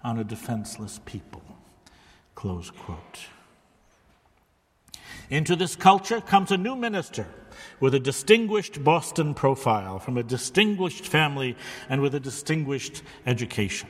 on 0.02 0.18
a 0.18 0.24
defenseless 0.24 1.02
people. 1.04 1.57
Close 2.38 2.70
quote. 2.70 3.20
Into 5.28 5.56
this 5.56 5.76
culture 5.76 6.22
comes 6.22 6.52
a 6.52 6.58
new 6.58 6.76
minister 6.76 7.26
with 7.80 7.96
a 7.96 8.00
distinguished 8.00 8.84
Boston 8.84 9.34
profile 9.34 9.98
from 9.98 10.20
a 10.20 10.24
distinguished 10.24 11.08
family 11.08 11.58
and 11.90 12.00
with 12.00 12.14
a 12.14 12.20
distinguished 12.20 13.02
education 13.26 13.90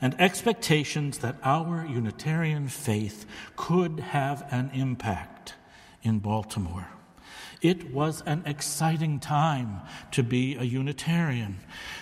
and 0.00 0.18
expectations 0.18 1.18
that 1.18 1.36
our 1.42 1.84
Unitarian 1.86 2.68
faith 2.68 3.26
could 3.56 4.00
have 4.00 4.48
an 4.50 4.70
impact 4.72 5.52
in 6.02 6.18
Baltimore. 6.20 6.88
It 7.66 7.92
was 7.92 8.22
an 8.26 8.44
exciting 8.46 9.18
time 9.18 9.80
to 10.12 10.22
be 10.22 10.54
a 10.54 10.62
Unitarian. 10.62 11.56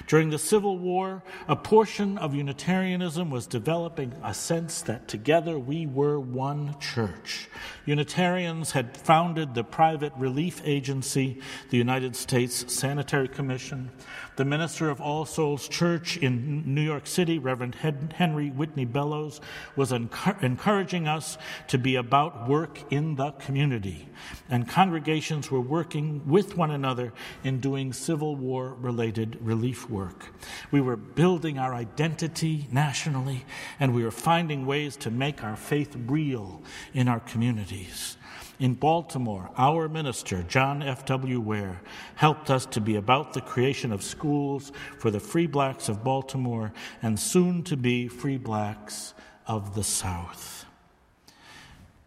During 0.06 0.28
the 0.28 0.38
Civil 0.38 0.76
War, 0.76 1.22
a 1.48 1.56
portion 1.56 2.18
of 2.18 2.34
Unitarianism 2.34 3.30
was 3.30 3.46
developing 3.46 4.12
a 4.22 4.34
sense 4.34 4.82
that 4.82 5.08
together 5.08 5.58
we 5.58 5.86
were 5.86 6.20
one 6.20 6.78
church. 6.80 7.48
Unitarians 7.86 8.72
had 8.72 8.94
founded 8.94 9.54
the 9.54 9.64
private 9.64 10.12
relief 10.18 10.60
agency, 10.66 11.40
the 11.70 11.78
United 11.78 12.14
States 12.14 12.70
Sanitary 12.70 13.28
Commission. 13.28 13.90
The 14.36 14.44
minister 14.44 14.90
of 14.90 15.00
All 15.00 15.24
Souls 15.24 15.68
Church 15.68 16.16
in 16.16 16.74
New 16.74 16.82
York 16.82 17.06
City, 17.06 17.38
Reverend 17.38 17.76
Henry 17.76 18.50
Whitney 18.50 18.84
Bellows, 18.84 19.40
was 19.76 19.92
encouraging 19.92 21.06
us 21.06 21.38
to 21.68 21.78
be 21.78 21.94
about 21.94 22.48
work 22.48 22.80
in 22.90 23.14
the 23.14 23.30
community. 23.32 24.08
And 24.50 24.68
congregations 24.68 25.52
were 25.52 25.60
working 25.60 26.26
with 26.26 26.56
one 26.56 26.72
another 26.72 27.12
in 27.44 27.60
doing 27.60 27.92
Civil 27.92 28.34
War 28.34 28.74
related 28.74 29.38
relief 29.40 29.88
work. 29.88 30.34
We 30.72 30.80
were 30.80 30.96
building 30.96 31.56
our 31.58 31.72
identity 31.72 32.66
nationally, 32.72 33.44
and 33.78 33.94
we 33.94 34.02
were 34.02 34.10
finding 34.10 34.66
ways 34.66 34.96
to 34.96 35.12
make 35.12 35.44
our 35.44 35.56
faith 35.56 35.94
real 36.06 36.60
in 36.92 37.06
our 37.06 37.20
communities. 37.20 38.16
In 38.60 38.74
Baltimore, 38.74 39.50
our 39.56 39.88
minister, 39.88 40.44
John 40.44 40.82
F.W. 40.82 41.40
Ware, 41.40 41.80
helped 42.14 42.50
us 42.50 42.66
to 42.66 42.80
be 42.80 42.94
about 42.94 43.32
the 43.32 43.40
creation 43.40 43.90
of 43.90 44.02
schools 44.02 44.70
for 44.98 45.10
the 45.10 45.18
free 45.18 45.48
blacks 45.48 45.88
of 45.88 46.04
Baltimore 46.04 46.72
and 47.02 47.18
soon 47.18 47.64
to 47.64 47.76
be 47.76 48.06
free 48.06 48.38
blacks 48.38 49.12
of 49.46 49.74
the 49.74 49.82
South. 49.82 50.66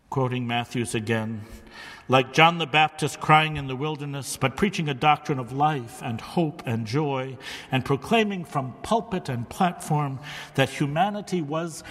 Quoting 0.10 0.48
Matthews 0.48 0.96
again, 0.96 1.42
like 2.10 2.34
John 2.34 2.58
the 2.58 2.66
Baptist 2.66 3.20
crying 3.20 3.58
in 3.58 3.68
the 3.68 3.76
wilderness, 3.76 4.38
but 4.38 4.56
preaching 4.56 4.88
a 4.88 4.94
doctrine 4.94 5.40
of 5.40 5.52
life 5.52 6.02
and 6.02 6.22
hope 6.22 6.64
and 6.66 6.88
joy, 6.88 7.38
and 7.72 7.84
proclaiming 7.84 8.46
from 8.46 8.74
pulpit 8.82 9.28
and 9.28 9.50
platform 9.50 10.20
that 10.56 10.70
humanity 10.70 11.42
was 11.42 11.84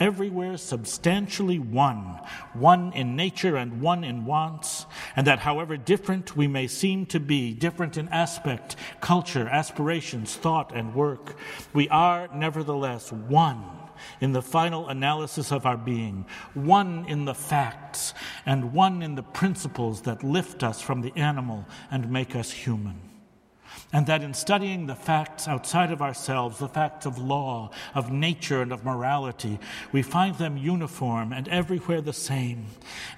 everywhere 0.00 0.56
substantially 0.56 1.58
one, 1.58 2.20
one 2.54 2.92
in 2.94 3.16
nature 3.16 3.56
and 3.56 3.80
one 3.82 4.02
in 4.02 4.24
wants, 4.24 4.86
and 5.14 5.26
that 5.26 5.40
however 5.40 5.76
different 5.76 6.36
we 6.36 6.48
may 6.48 6.66
seem 6.66 7.04
to 7.06 7.20
be, 7.20 7.52
different 7.52 7.96
in 7.96 8.08
aspect, 8.08 8.76
culture, 9.00 9.48
aspirations, 9.48 10.34
thought, 10.34 10.74
and 10.74 10.94
work, 10.94 11.36
we 11.74 11.88
are 11.90 12.28
nevertheless 12.34 13.12
one 13.12 13.83
in 14.20 14.32
the 14.32 14.42
final 14.42 14.88
analysis 14.88 15.52
of 15.52 15.66
our 15.66 15.76
being, 15.76 16.26
one 16.54 17.04
in 17.08 17.24
the 17.24 17.34
facts, 17.34 18.14
and 18.46 18.72
one 18.72 19.02
in 19.02 19.14
the 19.14 19.22
principles 19.22 20.02
that 20.02 20.22
lift 20.22 20.62
us 20.62 20.80
from 20.80 21.00
the 21.00 21.12
animal 21.16 21.64
and 21.90 22.10
make 22.10 22.34
us 22.34 22.50
human. 22.50 23.00
And 23.92 24.06
that 24.06 24.22
in 24.22 24.34
studying 24.34 24.86
the 24.86 24.94
facts 24.94 25.46
outside 25.46 25.90
of 25.90 26.02
ourselves, 26.02 26.58
the 26.58 26.68
facts 26.68 27.06
of 27.06 27.18
law, 27.18 27.70
of 27.94 28.10
nature, 28.10 28.62
and 28.62 28.72
of 28.72 28.84
morality, 28.84 29.58
we 29.92 30.02
find 30.02 30.36
them 30.36 30.56
uniform 30.56 31.32
and 31.32 31.48
everywhere 31.48 32.00
the 32.00 32.12
same. 32.12 32.66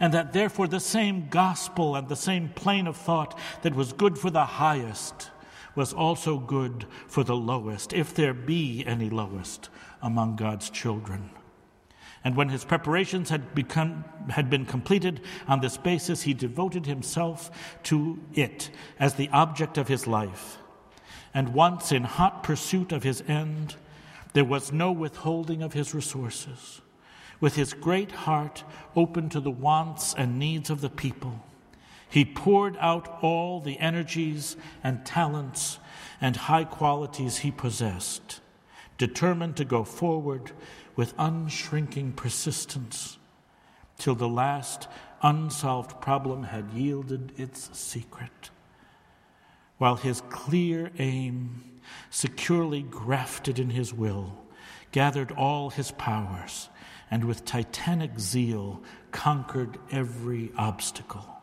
And 0.01 0.13
that 0.13 0.33
therefore 0.33 0.69
the 0.69 0.81
same 0.81 1.29
gospel 1.29 1.97
and 1.97 2.09
the 2.09 2.17
same 2.17 2.51
plane 2.51 2.87
of 2.87 2.97
thought 2.97 3.39
that 3.63 3.75
was 3.75 3.93
good 3.93 4.19
for 4.19 4.31
the 4.31 4.45
highest 4.45 5.31
was 5.75 5.93
also 5.93 6.39
good 6.39 6.87
for 7.07 7.23
the 7.23 7.37
lowest, 7.37 7.93
if 7.93 8.15
there 8.15 8.35
be 8.35 8.83
any 8.87 9.11
lowest 9.11 9.69
among 10.03 10.37
God's 10.37 10.71
children. 10.71 11.31
And 12.25 12.35
when 12.35 12.49
his 12.49 12.65
preparations 12.65 13.31
had, 13.31 13.55
become, 13.55 14.05
had 14.31 14.51
been 14.51 14.67
completed 14.67 15.21
on 15.47 15.61
this 15.61 15.77
basis, 15.77 16.23
he 16.23 16.35
devoted 16.35 16.85
himself 16.85 17.79
to 17.85 18.19
it 18.35 18.71
as 18.99 19.15
the 19.15 19.29
object 19.29 19.79
of 19.79 19.87
his 19.87 20.09
life. 20.09 20.59
And 21.33 21.55
once 21.55 21.93
in 21.93 22.03
hot 22.03 22.43
pursuit 22.43 22.91
of 22.91 23.05
his 23.05 23.23
end, 23.29 23.77
there 24.33 24.45
was 24.45 24.73
no 24.73 24.91
withholding 24.91 25.63
of 25.63 25.73
his 25.73 25.95
resources. 25.95 26.81
With 27.39 27.55
his 27.55 27.75
great 27.75 28.11
heart 28.11 28.65
open 28.97 29.29
to 29.29 29.41
the 29.41 29.51
wants 29.51 30.13
and 30.13 30.39
needs 30.39 30.69
of 30.69 30.81
the 30.81 30.91
people, 30.91 31.45
he 32.09 32.25
poured 32.25 32.77
out 32.81 33.23
all 33.23 33.61
the 33.61 33.79
energies 33.79 34.57
and 34.83 35.07
talents 35.07 35.79
and 36.21 36.35
high 36.35 36.65
qualities 36.65 37.39
he 37.39 37.51
possessed 37.51 38.41
determined 38.99 39.57
to 39.57 39.65
go 39.65 39.85
forward 39.85 40.53
with 40.95 41.15
unshrinking 41.19 42.13
persistence 42.13 43.19
till 43.99 44.15
the 44.15 44.29
last 44.29 44.89
unsolved 45.23 46.01
problem 46.01 46.45
had 46.45 46.71
yielded 46.73 47.33
its 47.39 47.77
secret. 47.77 48.51
While 49.79 49.97
his 49.97 50.23
clear 50.31 50.91
aim, 50.99 51.81
securely 52.11 52.83
grafted 52.83 53.59
in 53.59 53.71
his 53.71 53.93
will, 53.93 54.39
gathered 54.93 55.33
all 55.33 55.71
his 55.71 55.91
powers 55.93 56.69
and 57.11 57.25
with 57.25 57.45
titanic 57.45 58.19
zeal 58.19 58.83
conquered 59.13 59.79
every 59.91 60.51
obstacle 60.57 61.36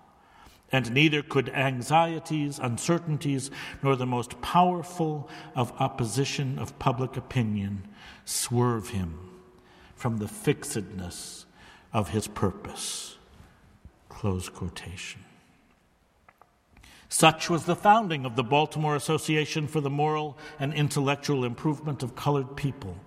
and 0.73 0.91
neither 0.91 1.21
could 1.21 1.49
anxieties, 1.49 2.57
uncertainties, 2.57 3.51
nor 3.83 3.95
the 3.95 4.07
most 4.07 4.41
powerful 4.41 5.29
of 5.55 5.71
opposition 5.79 6.57
of 6.57 6.77
public 6.79 7.15
opinion 7.15 7.87
swerve 8.25 8.89
him 8.89 9.29
from 9.95 10.17
the 10.17 10.27
fixedness 10.27 11.45
of 11.93 12.09
his 12.09 12.27
purpose. 12.27 13.17
Close 14.09 14.49
quotation. 14.49 15.21
Such 17.07 17.51
was 17.51 17.65
the 17.65 17.75
founding 17.75 18.25
of 18.25 18.35
the 18.35 18.43
Baltimore 18.43 18.95
Association 18.95 19.67
for 19.67 19.79
the 19.79 19.91
Moral 19.91 20.35
and 20.59 20.73
Intellectual 20.73 21.45
Improvement 21.45 22.01
of 22.01 22.15
Colored 22.15 22.55
People, 22.55 22.97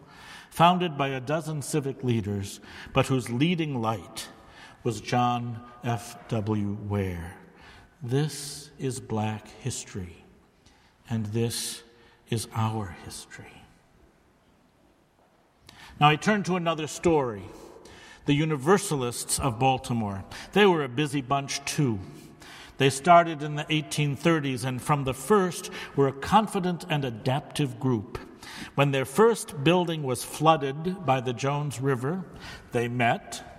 founded 0.51 0.97
by 0.97 1.09
a 1.09 1.21
dozen 1.21 1.63
civic 1.63 2.05
leaders, 2.05 2.61
but 2.93 3.09
whose 3.09 3.29
leading 3.29 3.83
light 3.83 4.29
was 4.85 5.01
John 5.01 5.61
F. 5.83 6.29
W. 6.29 6.79
Ware. 6.89 7.35
This 8.03 8.71
is 8.79 9.01
black 9.01 9.49
history, 9.61 10.25
and 11.09 11.27
this 11.27 11.83
is 12.29 12.47
our 12.55 12.97
history. 13.05 13.63
Now 15.99 16.11
I 16.11 16.17
turn 16.17 16.43
to 16.45 16.57
another 16.57 16.87
story 16.87 17.43
the 18.27 18.35
Universalists 18.35 19.39
of 19.39 19.59
Baltimore. 19.59 20.25
They 20.53 20.67
were 20.67 20.83
a 20.85 20.89
busy 20.89 21.21
bunch 21.21 21.65
too. 21.65 22.01
They 22.79 22.91
started 22.91 23.43
in 23.43 23.55
the 23.55 23.65
1830s 23.65 24.65
and 24.65 24.83
from 24.83 25.05
the 25.05 25.15
first 25.15 25.71
were 25.95 26.09
a 26.09 26.13
confident 26.13 26.85
and 26.91 27.05
adaptive 27.05 27.81
group. 27.81 28.19
When 28.75 28.91
their 28.91 29.05
first 29.05 29.65
building 29.65 30.03
was 30.03 30.25
flooded 30.25 31.07
by 31.07 31.21
the 31.21 31.33
Jones 31.33 31.81
River, 31.81 32.25
they 32.73 32.89
met 32.89 33.56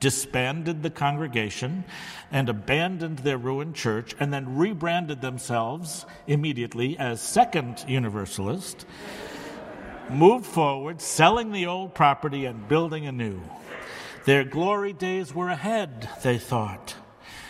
disbanded 0.00 0.82
the 0.82 0.90
congregation 0.90 1.84
and 2.30 2.48
abandoned 2.48 3.20
their 3.20 3.38
ruined 3.38 3.74
church 3.74 4.14
and 4.20 4.32
then 4.32 4.56
rebranded 4.56 5.20
themselves 5.20 6.06
immediately 6.26 6.98
as 6.98 7.20
Second 7.20 7.84
Universalist, 7.88 8.86
moved 10.10 10.46
forward, 10.46 11.00
selling 11.00 11.52
the 11.52 11.66
old 11.66 11.94
property 11.94 12.44
and 12.44 12.68
building 12.68 13.06
anew. 13.06 13.40
Their 14.24 14.44
glory 14.44 14.92
days 14.92 15.34
were 15.34 15.48
ahead, 15.48 16.08
they 16.22 16.38
thought. 16.38 16.94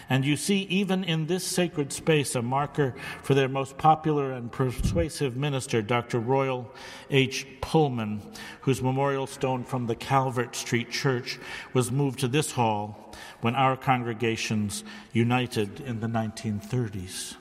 And 0.09 0.25
you 0.25 0.37
see, 0.37 0.63
even 0.71 1.03
in 1.03 1.27
this 1.27 1.45
sacred 1.45 1.93
space, 1.93 2.37
a 2.37 2.43
marker 2.43 2.95
for 3.23 3.35
their 3.35 3.49
most 3.49 3.77
popular 3.77 4.33
and 4.33 4.53
persuasive 4.53 5.37
minister, 5.37 5.83
Dr. 5.83 6.21
Royal 6.21 6.71
H. 7.11 7.47
Pullman, 7.61 8.23
whose 8.61 8.81
memorial 8.81 9.27
stone 9.27 9.65
from 9.65 9.87
the 9.87 9.97
Calvert 9.97 10.55
Street 10.55 10.91
Church 10.91 11.41
was 11.73 11.91
moved 11.91 12.21
to 12.21 12.29
this 12.29 12.53
hall 12.53 13.13
when 13.41 13.57
our 13.57 13.77
congregations 13.77 14.85
united 15.13 15.81
in 15.81 15.99
the 15.99 16.07
1930s. 16.07 17.35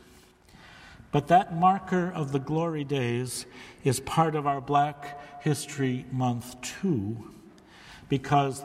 But 1.11 1.27
that 1.27 1.55
marker 1.55 2.11
of 2.13 2.31
the 2.31 2.39
glory 2.39 2.83
days 2.83 3.45
is 3.83 3.99
part 3.99 4.35
of 4.35 4.47
our 4.47 4.59
Black 4.59 5.43
History 5.43 6.05
Month 6.11 6.59
too, 6.61 7.31
because 8.09 8.63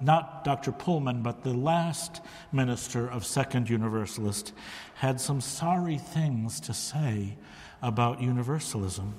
not 0.00 0.44
Dr. 0.44 0.72
Pullman, 0.72 1.22
but 1.22 1.42
the 1.42 1.52
last 1.52 2.20
minister 2.52 3.08
of 3.08 3.24
Second 3.24 3.68
Universalist 3.68 4.52
had 4.94 5.20
some 5.20 5.40
sorry 5.40 5.98
things 5.98 6.60
to 6.60 6.74
say 6.74 7.36
about 7.82 8.20
universalism 8.20 9.14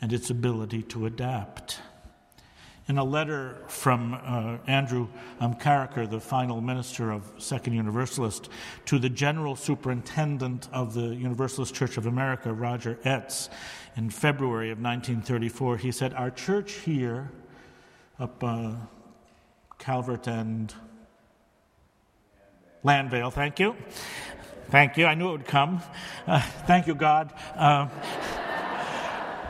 and 0.00 0.12
its 0.12 0.30
ability 0.30 0.82
to 0.82 1.06
adapt. 1.06 1.80
In 2.88 2.98
a 2.98 3.04
letter 3.04 3.62
from 3.68 4.14
uh, 4.14 4.58
Andrew 4.66 5.06
um, 5.38 5.54
Carriker, 5.54 6.10
the 6.10 6.18
final 6.18 6.60
minister 6.60 7.12
of 7.12 7.30
Second 7.38 7.74
Universalist, 7.74 8.48
to 8.86 8.98
the 8.98 9.08
general 9.08 9.54
superintendent 9.54 10.68
of 10.72 10.94
the 10.94 11.14
Universalist 11.14 11.72
Church 11.72 11.96
of 11.98 12.06
America, 12.06 12.52
Roger 12.52 12.98
Etz, 13.04 13.48
in 13.96 14.10
February 14.10 14.70
of 14.70 14.78
1934, 14.78 15.76
he 15.76 15.92
said, 15.92 16.14
Our 16.14 16.30
church 16.30 16.72
here, 16.72 17.30
up 18.18 18.42
uh, 18.42 18.72
Calvert 19.80 20.26
and 20.26 20.74
Lanvale, 22.84 23.32
thank 23.32 23.58
you. 23.58 23.74
Thank 24.68 24.98
you. 24.98 25.06
I 25.06 25.14
knew 25.14 25.30
it 25.30 25.32
would 25.32 25.46
come. 25.46 25.82
Uh, 26.26 26.40
thank 26.66 26.86
you, 26.86 26.94
God. 26.94 27.32
Uh, 27.56 27.88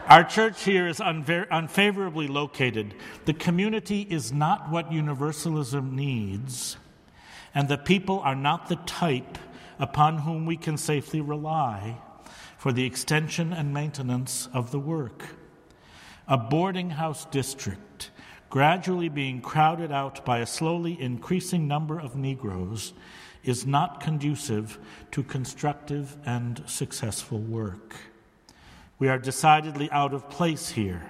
our 0.06 0.22
church 0.22 0.62
here 0.62 0.86
is 0.86 0.98
unver- 1.00 1.48
unfavorably 1.50 2.28
located. 2.28 2.94
The 3.24 3.34
community 3.34 4.06
is 4.08 4.32
not 4.32 4.70
what 4.70 4.92
universalism 4.92 5.96
needs, 5.96 6.76
and 7.52 7.68
the 7.68 7.78
people 7.78 8.20
are 8.20 8.36
not 8.36 8.68
the 8.68 8.76
type 8.76 9.36
upon 9.80 10.18
whom 10.18 10.46
we 10.46 10.56
can 10.56 10.76
safely 10.76 11.20
rely 11.20 11.98
for 12.56 12.70
the 12.70 12.84
extension 12.84 13.52
and 13.52 13.74
maintenance 13.74 14.48
of 14.54 14.70
the 14.70 14.78
work. 14.78 15.24
A 16.28 16.38
boarding 16.38 16.90
house 16.90 17.24
district, 17.26 18.09
gradually 18.50 19.08
being 19.08 19.40
crowded 19.40 19.92
out 19.92 20.24
by 20.24 20.38
a 20.38 20.46
slowly 20.46 21.00
increasing 21.00 21.68
number 21.68 21.98
of 21.98 22.16
Negroes, 22.16 22.92
is 23.44 23.64
not 23.64 24.00
conducive 24.00 24.78
to 25.12 25.22
constructive 25.22 26.16
and 26.26 26.62
successful 26.66 27.38
work. 27.38 27.94
We 28.98 29.08
are 29.08 29.18
decidedly 29.18 29.90
out 29.90 30.12
of 30.12 30.28
place 30.28 30.68
here 30.68 31.02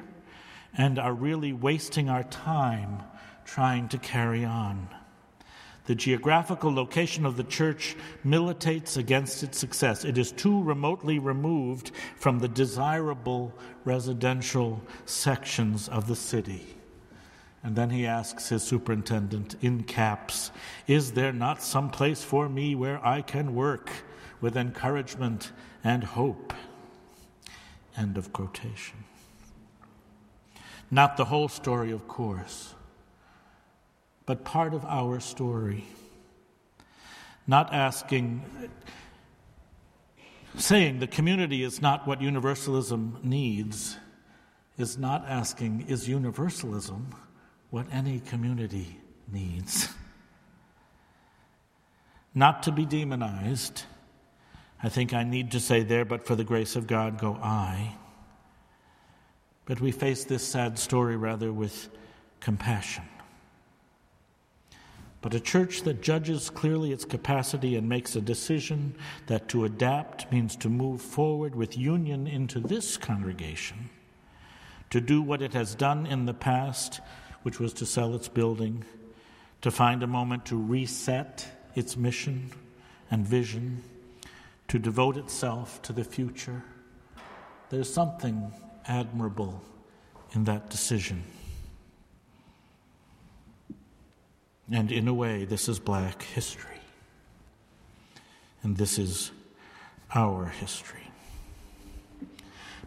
and 0.77 0.99
are 0.99 1.15
really 1.15 1.53
wasting 1.53 2.09
our 2.09 2.23
time 2.23 3.03
trying 3.45 3.89
to 3.89 3.99
carry 3.99 4.45
on. 4.45 4.89
The 5.87 5.97
geographical 5.97 6.73
location 6.73 7.27
of 7.27 7.37
the 7.37 7.43
church 7.43 7.97
militates 8.23 8.97
against 8.97 9.43
its 9.43 9.59
success. 9.59 10.05
It 10.05 10.19
is 10.19 10.31
too 10.31 10.63
remotely 10.63 11.19
removed 11.19 11.91
from 12.17 12.39
the 12.39 12.47
desirable 12.47 13.53
residential 13.85 14.81
sections 15.05 15.89
of 15.89 16.07
the 16.07 16.15
city. 16.15 16.77
And 17.63 17.77
then 17.77 17.91
he 17.91 18.07
asks 18.07 18.49
his 18.49 18.63
superintendent 18.63 19.55
in 19.61 19.83
caps, 19.83 20.51
Is 20.87 21.13
there 21.13 21.33
not 21.33 21.63
some 21.63 21.91
place 21.91 22.25
for 22.25 22.49
me 22.49 22.75
where 22.75 23.05
I 23.05 23.21
can 23.21 23.55
work 23.55 23.91
with 24.41 24.57
encouragement 24.57 25.53
and 25.85 26.03
hope? 26.03 26.55
End 27.97 28.17
of 28.17 28.33
quotation. 28.33 29.05
Not 30.91 31.17
the 31.17 31.27
whole 31.27 31.49
story, 31.49 31.93
of 31.93 32.09
course, 32.09 32.75
but 34.25 34.45
part 34.45 34.73
of 34.73 34.85
our 34.87 35.21
story. 35.21 35.85
Not 37.47 37.75
asking, 37.75 38.43
saying 40.57 40.99
the 40.99 41.07
community 41.07 41.63
is 41.63 41.83
not 41.83 42.07
what 42.07 42.23
universalism 42.23 43.19
needs, 43.23 43.99
is 44.79 44.97
not 44.97 45.27
asking, 45.29 45.85
is 45.89 46.09
universalism 46.09 47.15
what 47.71 47.87
any 47.93 48.21
community 48.21 48.99
needs? 49.33 49.89
Not 52.35 52.63
to 52.65 52.73
be 52.73 52.85
demonized 52.85 53.85
I 54.83 54.89
think 54.89 55.13
I 55.13 55.25
need 55.25 55.51
to 55.53 55.61
say 55.61 55.83
there, 55.83 56.05
but 56.05 56.27
for 56.27 56.35
the 56.35 56.45
grace 56.45 56.75
of 56.75 56.87
God 56.87 57.19
go 57.19 57.35
I. 57.43 57.97
But 59.67 59.81
we 59.81 59.93
face 59.93 60.25
this 60.25 60.47
sad 60.47 60.79
story 60.79 61.17
rather 61.17 61.53
with 61.53 61.91
compassion. 62.41 63.05
But 65.21 65.35
a 65.35 65.41
church 65.41 65.83
that 65.83 66.01
judges 66.01 66.49
clearly 66.49 66.93
its 66.93 67.05
capacity 67.05 67.77
and 67.77 67.87
makes 67.87 68.17
a 68.17 68.23
decision 68.23 68.95
that 69.27 69.49
to 69.49 69.67
adapt 69.67 70.33
means 70.33 70.57
to 70.57 70.71
move 70.71 71.03
forward 71.03 71.55
with 71.55 71.77
union 71.77 72.27
into 72.27 72.59
this 72.59 72.97
congregation, 72.97 73.91
to 74.89 74.99
do 74.99 75.21
what 75.21 75.43
it 75.43 75.53
has 75.53 75.75
done 75.75 76.07
in 76.07 76.25
the 76.25 76.33
past, 76.33 77.03
which 77.43 77.59
was 77.59 77.73
to 77.75 77.87
sell 77.87 78.15
its 78.15 78.29
building, 78.29 78.85
to 79.63 79.71
find 79.71 80.03
a 80.03 80.07
moment 80.07 80.47
to 80.47 80.57
reset 80.57 81.47
its 81.75 81.97
mission 81.97 82.51
and 83.11 83.27
vision 83.27 83.83
to 84.69 84.79
devote 84.79 85.17
itself 85.17 85.83
to 85.83 85.93
the 85.93 86.05
future. 86.05 86.63
There's 87.71 87.93
something 87.93 88.53
admirable 88.87 89.63
in 90.33 90.45
that 90.45 90.71
decision. 90.71 91.25
And 94.71 94.93
in 94.93 95.09
a 95.09 95.15
way, 95.15 95.45
this 95.45 95.69
is 95.69 95.81
black 95.81 96.23
history. 96.23 96.81
And 98.63 98.77
this 98.77 98.99
is 98.99 99.33
our 100.15 100.47
history. 100.47 101.10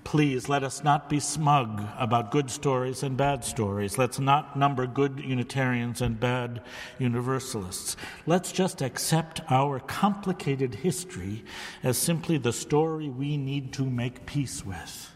Please 0.03 0.49
let 0.49 0.63
us 0.63 0.83
not 0.83 1.09
be 1.09 1.19
smug 1.19 1.81
about 1.97 2.31
good 2.31 2.51
stories 2.51 3.03
and 3.03 3.15
bad 3.15 3.43
stories. 3.43 3.97
Let's 3.97 4.19
not 4.19 4.57
number 4.57 4.85
good 4.85 5.19
Unitarians 5.19 6.01
and 6.01 6.19
bad 6.19 6.61
Universalists. 6.99 7.95
Let's 8.25 8.51
just 8.51 8.81
accept 8.81 9.41
our 9.49 9.79
complicated 9.79 10.75
history 10.75 11.43
as 11.81 11.97
simply 11.97 12.37
the 12.37 12.53
story 12.53 13.09
we 13.09 13.37
need 13.37 13.71
to 13.73 13.85
make 13.85 14.25
peace 14.25 14.65
with. 14.65 15.11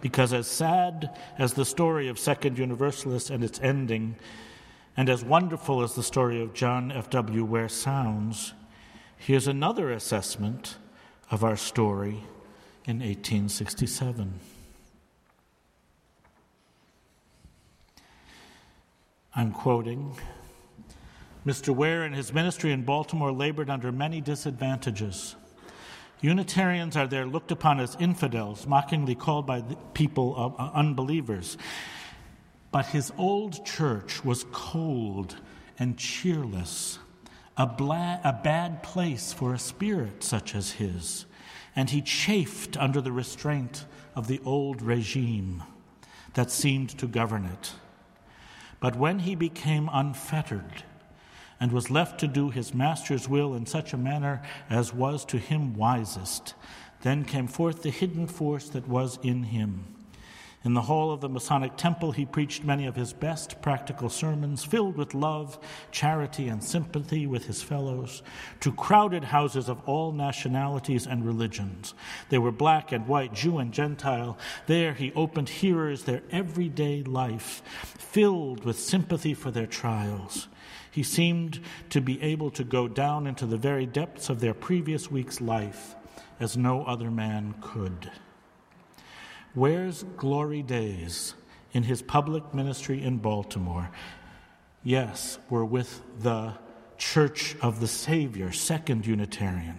Because, 0.00 0.32
as 0.32 0.48
sad 0.48 1.16
as 1.38 1.54
the 1.54 1.64
story 1.64 2.08
of 2.08 2.18
Second 2.18 2.58
Universalists 2.58 3.30
and 3.30 3.44
its 3.44 3.60
ending, 3.60 4.16
and 4.96 5.08
as 5.08 5.24
wonderful 5.24 5.82
as 5.82 5.94
the 5.94 6.02
story 6.02 6.42
of 6.42 6.52
John 6.52 6.90
F.W. 6.90 7.44
Ware 7.44 7.68
sounds, 7.68 8.54
here's 9.16 9.46
another 9.46 9.92
assessment 9.92 10.76
of 11.30 11.44
our 11.44 11.56
story 11.56 12.24
in 12.86 12.98
1867. 12.98 14.40
I'm 19.34 19.52
quoting 19.52 20.16
Mr. 21.46 21.74
Ware 21.74 22.02
and 22.02 22.14
his 22.14 22.32
ministry 22.32 22.70
in 22.70 22.84
Baltimore 22.84 23.32
labored 23.32 23.70
under 23.70 23.90
many 23.90 24.20
disadvantages. 24.20 25.34
Unitarians 26.20 26.96
are 26.96 27.06
there 27.06 27.26
looked 27.26 27.50
upon 27.50 27.80
as 27.80 27.96
infidels, 27.98 28.66
mockingly 28.66 29.14
called 29.14 29.46
by 29.46 29.60
the 29.60 29.74
people 29.94 30.36
of 30.36 30.54
uh, 30.58 30.70
unbelievers. 30.74 31.58
But 32.70 32.86
his 32.86 33.12
old 33.18 33.66
church 33.66 34.24
was 34.24 34.44
cold 34.52 35.36
and 35.78 35.98
cheerless, 35.98 36.98
a, 37.56 37.66
bla- 37.66 38.20
a 38.22 38.32
bad 38.32 38.82
place 38.82 39.32
for 39.32 39.52
a 39.52 39.58
spirit 39.58 40.22
such 40.22 40.54
as 40.54 40.72
his 40.72 41.26
and 41.74 41.90
he 41.90 42.02
chafed 42.02 42.76
under 42.76 43.00
the 43.00 43.12
restraint 43.12 43.84
of 44.14 44.26
the 44.26 44.40
old 44.44 44.82
regime 44.82 45.62
that 46.34 46.50
seemed 46.50 46.90
to 46.98 47.06
govern 47.06 47.44
it. 47.44 47.72
But 48.80 48.96
when 48.96 49.20
he 49.20 49.34
became 49.34 49.88
unfettered 49.92 50.84
and 51.60 51.72
was 51.72 51.90
left 51.90 52.18
to 52.20 52.26
do 52.26 52.50
his 52.50 52.74
master's 52.74 53.28
will 53.28 53.54
in 53.54 53.66
such 53.66 53.92
a 53.92 53.98
manner 53.98 54.42
as 54.68 54.92
was 54.92 55.24
to 55.26 55.38
him 55.38 55.74
wisest, 55.74 56.54
then 57.02 57.24
came 57.24 57.46
forth 57.46 57.82
the 57.82 57.90
hidden 57.90 58.26
force 58.26 58.68
that 58.70 58.88
was 58.88 59.18
in 59.22 59.44
him 59.44 60.01
in 60.64 60.74
the 60.74 60.82
hall 60.82 61.10
of 61.10 61.20
the 61.20 61.28
Masonic 61.28 61.76
Temple, 61.76 62.12
he 62.12 62.24
preached 62.24 62.62
many 62.62 62.86
of 62.86 62.94
his 62.94 63.12
best 63.12 63.60
practical 63.62 64.08
sermons, 64.08 64.64
filled 64.64 64.96
with 64.96 65.12
love, 65.12 65.58
charity, 65.90 66.48
and 66.48 66.62
sympathy 66.62 67.26
with 67.26 67.46
his 67.46 67.62
fellows, 67.62 68.22
to 68.60 68.72
crowded 68.72 69.24
houses 69.24 69.68
of 69.68 69.80
all 69.86 70.12
nationalities 70.12 71.06
and 71.06 71.26
religions. 71.26 71.94
They 72.28 72.38
were 72.38 72.52
black 72.52 72.92
and 72.92 73.08
white, 73.08 73.34
Jew 73.34 73.58
and 73.58 73.72
Gentile. 73.72 74.38
There 74.66 74.94
he 74.94 75.12
opened 75.14 75.48
hearers 75.48 76.04
their 76.04 76.22
everyday 76.30 77.02
life, 77.02 77.62
filled 77.98 78.64
with 78.64 78.78
sympathy 78.78 79.34
for 79.34 79.50
their 79.50 79.66
trials. 79.66 80.46
He 80.92 81.02
seemed 81.02 81.58
to 81.90 82.00
be 82.00 82.22
able 82.22 82.50
to 82.52 82.62
go 82.62 82.86
down 82.86 83.26
into 83.26 83.46
the 83.46 83.56
very 83.56 83.86
depths 83.86 84.28
of 84.28 84.40
their 84.40 84.54
previous 84.54 85.10
week's 85.10 85.40
life 85.40 85.96
as 86.38 86.56
no 86.56 86.84
other 86.84 87.10
man 87.10 87.54
could. 87.60 88.10
Ware's 89.54 90.04
glory 90.16 90.62
days 90.62 91.34
in 91.72 91.82
his 91.82 92.00
public 92.00 92.54
ministry 92.54 93.02
in 93.02 93.18
Baltimore, 93.18 93.90
yes, 94.82 95.38
were 95.50 95.64
with 95.64 96.00
the 96.20 96.54
Church 96.96 97.56
of 97.60 97.80
the 97.80 97.88
Savior, 97.88 98.52
Second 98.52 99.06
Unitarian, 99.06 99.78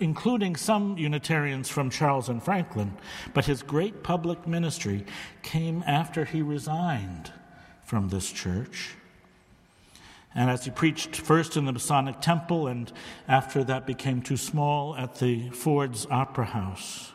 including 0.00 0.56
some 0.56 0.98
Unitarians 0.98 1.68
from 1.68 1.88
Charles 1.88 2.28
and 2.28 2.42
Franklin, 2.42 2.96
but 3.32 3.46
his 3.46 3.62
great 3.62 4.02
public 4.02 4.46
ministry 4.46 5.06
came 5.42 5.84
after 5.86 6.24
he 6.24 6.42
resigned 6.42 7.32
from 7.84 8.08
this 8.08 8.30
church. 8.30 8.96
And 10.34 10.50
as 10.50 10.64
he 10.64 10.70
preached 10.70 11.16
first 11.16 11.56
in 11.56 11.64
the 11.64 11.72
Masonic 11.72 12.20
Temple 12.20 12.66
and 12.66 12.92
after 13.28 13.62
that 13.64 13.86
became 13.86 14.20
too 14.20 14.36
small 14.36 14.96
at 14.96 15.14
the 15.14 15.48
Ford's 15.50 16.06
Opera 16.10 16.46
House, 16.46 17.13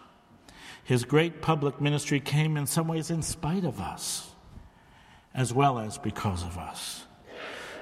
his 0.83 1.05
great 1.05 1.41
public 1.41 1.79
ministry 1.79 2.19
came 2.19 2.57
in 2.57 2.65
some 2.65 2.87
ways 2.87 3.11
in 3.11 3.21
spite 3.21 3.63
of 3.63 3.79
us, 3.79 4.31
as 5.33 5.53
well 5.53 5.79
as 5.79 5.97
because 5.97 6.43
of 6.43 6.57
us. 6.57 7.05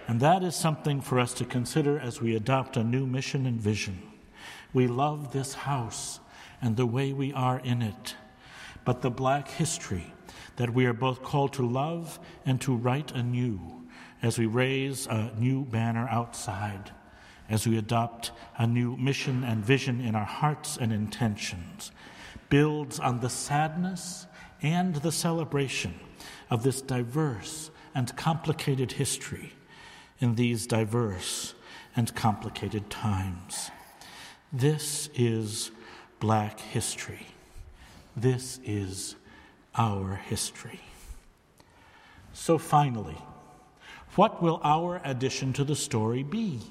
And 0.08 0.20
that 0.22 0.44
is 0.44 0.56
something 0.56 1.02
for 1.02 1.20
us 1.20 1.34
to 1.36 1.46
consider 1.46 2.00
as 2.00 2.22
we 2.22 2.36
adopt 2.36 2.78
a 2.78 2.84
new 2.84 3.06
mission 3.06 3.46
and 3.46 3.60
vision. 3.60 4.02
We 4.74 4.88
love 4.88 5.34
this 5.34 5.54
house 5.54 6.20
and 6.62 6.76
the 6.76 6.86
way 6.86 7.14
we 7.14 7.34
are 7.34 7.60
in 7.60 7.82
it, 7.82 8.16
but 8.86 9.02
the 9.02 9.12
black 9.12 9.50
history 9.50 10.14
that 10.56 10.74
we 10.74 10.86
are 10.86 10.94
both 10.94 11.24
called 11.24 11.54
to 11.54 11.66
love 11.66 12.20
and 12.46 12.60
to 12.62 12.76
write 12.76 13.12
anew 13.12 13.60
as 14.22 14.40
we 14.40 14.46
raise 14.46 15.08
a 15.08 15.32
new 15.38 15.64
banner 15.66 16.08
outside, 16.10 16.92
as 17.50 17.68
we 17.68 17.78
adopt 17.78 18.32
a 18.58 18.66
new 18.66 18.98
mission 18.98 19.44
and 19.44 19.64
vision 19.64 20.02
in 20.02 20.16
our 20.16 20.26
hearts 20.26 20.78
and 20.78 20.92
intentions, 20.92 21.92
builds 22.50 23.00
on 23.00 23.20
the 23.20 23.30
sadness 23.30 24.28
and 24.62 24.96
the 24.96 25.12
celebration 25.12 26.00
of 26.50 26.64
this 26.64 26.82
diverse 26.82 27.70
and 27.94 28.16
complicated 28.16 28.94
history 28.94 29.54
in 30.20 30.36
these 30.36 30.68
diverse 30.68 31.54
and 31.96 32.14
complicated 32.16 32.90
times. 32.90 33.72
This 34.52 35.10
is 35.16 35.72
black 36.20 36.60
history. 36.60 37.28
This 38.16 38.60
is 38.64 39.16
our 39.76 40.16
history. 40.16 40.80
So, 42.34 42.58
finally, 42.58 43.18
what 44.16 44.42
will 44.42 44.60
our 44.64 45.02
addition 45.04 45.54
to 45.54 45.64
the 45.64 45.76
story 45.76 46.24
be? 46.24 46.62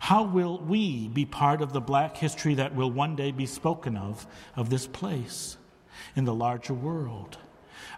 How 0.00 0.22
will 0.22 0.58
we 0.58 1.08
be 1.08 1.24
part 1.24 1.60
of 1.60 1.72
the 1.72 1.80
black 1.80 2.16
history 2.16 2.54
that 2.54 2.74
will 2.74 2.90
one 2.90 3.16
day 3.16 3.32
be 3.32 3.46
spoken 3.46 3.96
of, 3.96 4.26
of 4.56 4.70
this 4.70 4.86
place 4.86 5.56
in 6.14 6.24
the 6.24 6.34
larger 6.34 6.74
world? 6.74 7.38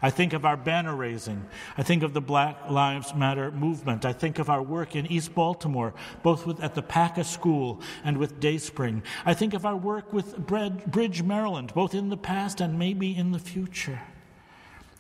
I 0.03 0.11
think 0.11 0.33
of 0.33 0.47
our 0.47 0.57
banner 0.57 0.95
raising. 0.95 1.47
I 1.77 1.83
think 1.83 2.03
of 2.03 2.15
the 2.15 2.21
Black 2.23 2.71
Lives 2.71 3.15
Matter 3.15 3.51
movement. 3.51 4.05
I 4.07 4.15
think 4.15 4.39
of 4.39 4.49
our 4.49 4.63
work 4.63 4.97
in 4.97 5.07
East 5.07 5.35
Baltimore, 5.35 5.93
both 6.23 6.47
with, 6.47 6.63
at 6.63 6.75
the 6.75 6.83
PACA 6.83 7.25
School 7.25 7.81
and 8.03 8.17
with 8.17 8.41
Dayspring. 8.41 9.03
I 9.27 9.35
think 9.35 9.53
of 9.53 9.67
our 9.67 9.77
work 9.77 10.13
with 10.13 10.39
Bridge, 10.39 11.23
Maryland, 11.23 11.75
both 11.75 11.95
in 11.95 12.09
the 12.09 12.17
past 12.17 12.61
and 12.63 12.79
maybe 12.79 13.15
in 13.15 13.33
the 13.33 13.39
future. 13.39 14.01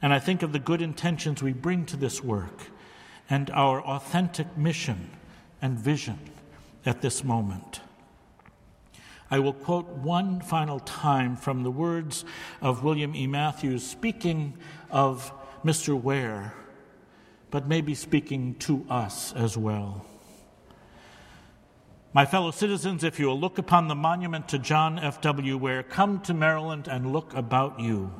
And 0.02 0.12
I 0.12 0.18
think 0.18 0.42
of 0.42 0.52
the 0.52 0.58
good 0.58 0.82
intentions 0.82 1.42
we 1.42 1.52
bring 1.52 1.86
to 1.86 1.96
this 1.96 2.22
work 2.22 2.66
and 3.28 3.50
our 3.50 3.80
authentic 3.82 4.56
mission 4.56 5.10
and 5.62 5.78
vision 5.78 6.18
at 6.84 7.02
this 7.02 7.24
moment. 7.24 7.80
I 9.30 9.38
will 9.38 9.52
quote 9.52 9.86
one 9.88 10.40
final 10.40 10.80
time 10.80 11.36
from 11.36 11.62
the 11.62 11.70
words 11.70 12.24
of 12.60 12.82
William 12.82 13.14
E. 13.14 13.26
Matthews 13.26 13.86
speaking 13.86 14.56
of 14.90 15.32
Mr. 15.64 16.00
Ware, 16.00 16.54
but 17.50 17.68
maybe 17.68 17.94
speaking 17.94 18.56
to 18.56 18.84
us 18.90 19.32
as 19.34 19.56
well. 19.56 20.04
My 22.12 22.26
fellow 22.26 22.50
citizens, 22.50 23.04
if 23.04 23.20
you 23.20 23.28
will 23.28 23.38
look 23.38 23.58
upon 23.58 23.86
the 23.86 23.94
monument 23.94 24.48
to 24.48 24.58
John 24.58 24.98
F.W. 24.98 25.56
Ware, 25.56 25.84
come 25.84 26.20
to 26.22 26.34
Maryland 26.34 26.88
and 26.88 27.12
look 27.12 27.32
about 27.34 27.78
you 27.78 28.10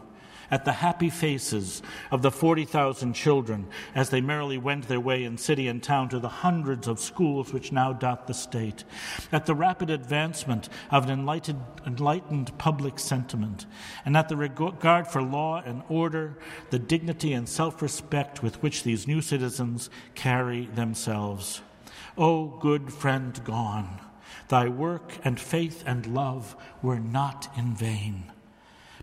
at 0.51 0.65
the 0.65 0.73
happy 0.73 1.11
faces 1.11 1.83
of 2.11 2.23
the 2.23 2.31
40,000 2.31 3.13
children 3.13 3.69
as 3.95 4.11
they 4.11 4.21
merrily 4.21 4.59
went 4.59 4.89
their 4.89 5.01
way 5.01 5.25
in 5.25 5.39
city 5.39 5.69
and 5.69 5.83
town 5.83 6.09
to 6.09 6.19
the 6.19 6.29
hundreds 6.29 6.89
of 6.89 6.99
schools 6.99 7.53
which 7.53 7.73
now 7.73 7.93
dot 7.93 8.27
the 8.27 8.35
state, 8.35 8.85
at 9.31 9.47
the 9.47 9.55
rapid 9.55 9.91
advancement 9.91 10.69
of 10.91 11.05
an 11.05 11.11
enlightened, 11.11 11.63
enlightened 11.87 12.57
public 12.59 12.99
sentiment, 12.99 13.67
and 14.05 14.17
at 14.17 14.29
the 14.29 14.37
regard 14.37 15.07
for 15.07 15.23
law 15.23 15.63
and 15.65 15.83
order, 15.89 16.37
the 16.71 16.79
dignity 16.79 17.33
and 17.33 17.49
self 17.49 17.81
respect 17.83 18.43
with 18.43 18.63
which 18.63 18.83
these 18.83 19.07
new 19.07 19.21
citizens 19.21 19.91
carry 20.15 20.67
themselves. 20.67 21.63
O 22.19 22.47
good 22.61 22.93
friend 22.93 23.43
gone, 23.45 24.01
thy 24.49 24.69
work 24.69 25.19
and 25.25 25.39
faith 25.39 25.83
and 25.87 26.07
love 26.07 26.57
were 26.83 26.99
not 26.99 27.49
in 27.57 27.75
vain 27.75 28.33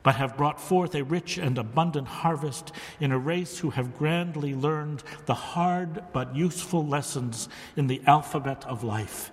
but 0.08 0.16
have 0.16 0.38
brought 0.38 0.58
forth 0.58 0.96
a 0.96 1.04
rich 1.04 1.38
and 1.38 1.58
abundant 1.58 2.08
harvest 2.08 2.72
in 3.02 3.12
a 3.12 3.20
race 3.20 3.60
who 3.60 3.72
have 3.72 3.98
grandly 3.98 4.56
learned 4.56 5.04
the 5.26 5.34
hard 5.34 6.02
but 6.14 6.34
useful 6.34 6.88
lessons 6.88 7.50
in 7.76 7.88
the 7.88 8.02
alphabet 8.08 8.64
of 8.68 8.86
life 8.86 9.32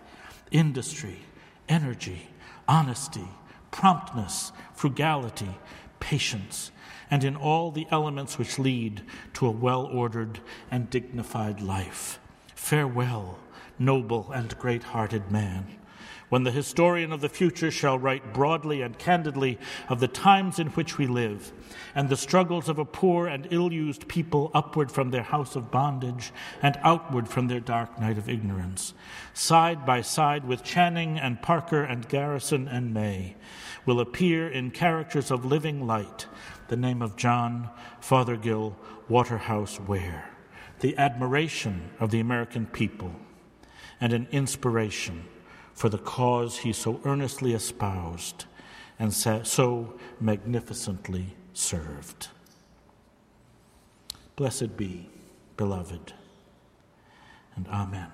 industry, 0.51 1.21
energy, 1.69 2.29
honesty, 2.67 3.29
promptness, 3.71 4.51
frugality, 4.73 5.55
patience, 6.01 6.73
and 7.09 7.23
in 7.23 7.37
all 7.37 7.71
the 7.71 7.87
elements 7.93 8.37
which 8.37 8.59
lead 8.59 9.01
to 9.33 9.47
a 9.47 9.53
well 9.53 9.85
ordered 9.85 10.41
and 10.73 10.91
dignified 10.91 11.61
life. 11.61 12.19
Farewell, 12.57 13.39
noble 13.79 14.33
and 14.33 14.59
great 14.59 14.83
hearted 14.83 15.31
man 15.31 15.69
when 16.35 16.43
the 16.43 16.51
historian 16.51 17.13
of 17.13 17.21
the 17.21 17.29
future 17.29 17.71
shall 17.71 17.97
write 17.97 18.35
broadly 18.35 18.83
and 18.83 18.99
candidly 18.99 19.57
of 19.89 20.01
the 20.01 20.09
times 20.09 20.59
in 20.59 20.67
which 20.71 20.99
we 20.99 21.07
live, 21.07 21.53
and 21.95 22.09
the 22.09 22.17
struggles 22.17 22.69
of 22.69 22.77
a 22.77 22.85
poor 22.85 23.29
and 23.29 23.47
ill 23.53 23.73
used 23.73 24.09
people 24.09 24.51
upward 24.53 24.91
from 24.91 25.13
their 25.13 25.23
house 25.23 25.55
of 25.55 25.71
bondage 25.71 26.33
and 26.61 26.77
outward 26.83 27.29
from 27.29 27.47
their 27.47 27.61
dark 27.61 28.01
night 28.01 28.19
of 28.19 28.29
ignorance, 28.29 28.95
side 29.33 29.87
by 29.87 30.01
side 30.01 30.45
with 30.45 30.65
Channing 30.65 31.21
and 31.21 31.41
Parker 31.41 31.85
and 31.85 32.09
Garrison 32.09 32.67
and 32.67 32.93
May, 32.93 33.37
will 33.87 34.01
appear 34.01 34.49
in 34.49 34.73
characters 34.73 35.31
of 35.31 35.45
living 35.45 35.87
light 35.87 36.27
the 36.67 36.77
name 36.77 37.01
of 37.01 37.15
John 37.15 37.71
Fothergill 38.01 38.75
Waterhouse 39.09 39.79
Ware, 39.79 40.31
the 40.81 40.99
admiration 40.99 41.91
of 42.01 42.11
the 42.11 42.19
American 42.19 42.67
people, 42.67 43.15
and 44.01 44.13
an 44.13 44.27
inspiration 44.33 45.27
for 45.75 45.89
the 45.89 45.99
cause 45.99 46.59
he 46.59 46.73
so 46.73 47.01
earnestly 47.05 47.53
espoused 47.53 48.47
and 48.99 49.13
so 49.13 49.99
magnificently 50.21 51.37
served. 51.53 52.29
Blessed 54.37 54.77
be, 54.77 55.11
beloved, 55.57 56.13
and 57.57 57.67
Amen. 57.69 58.11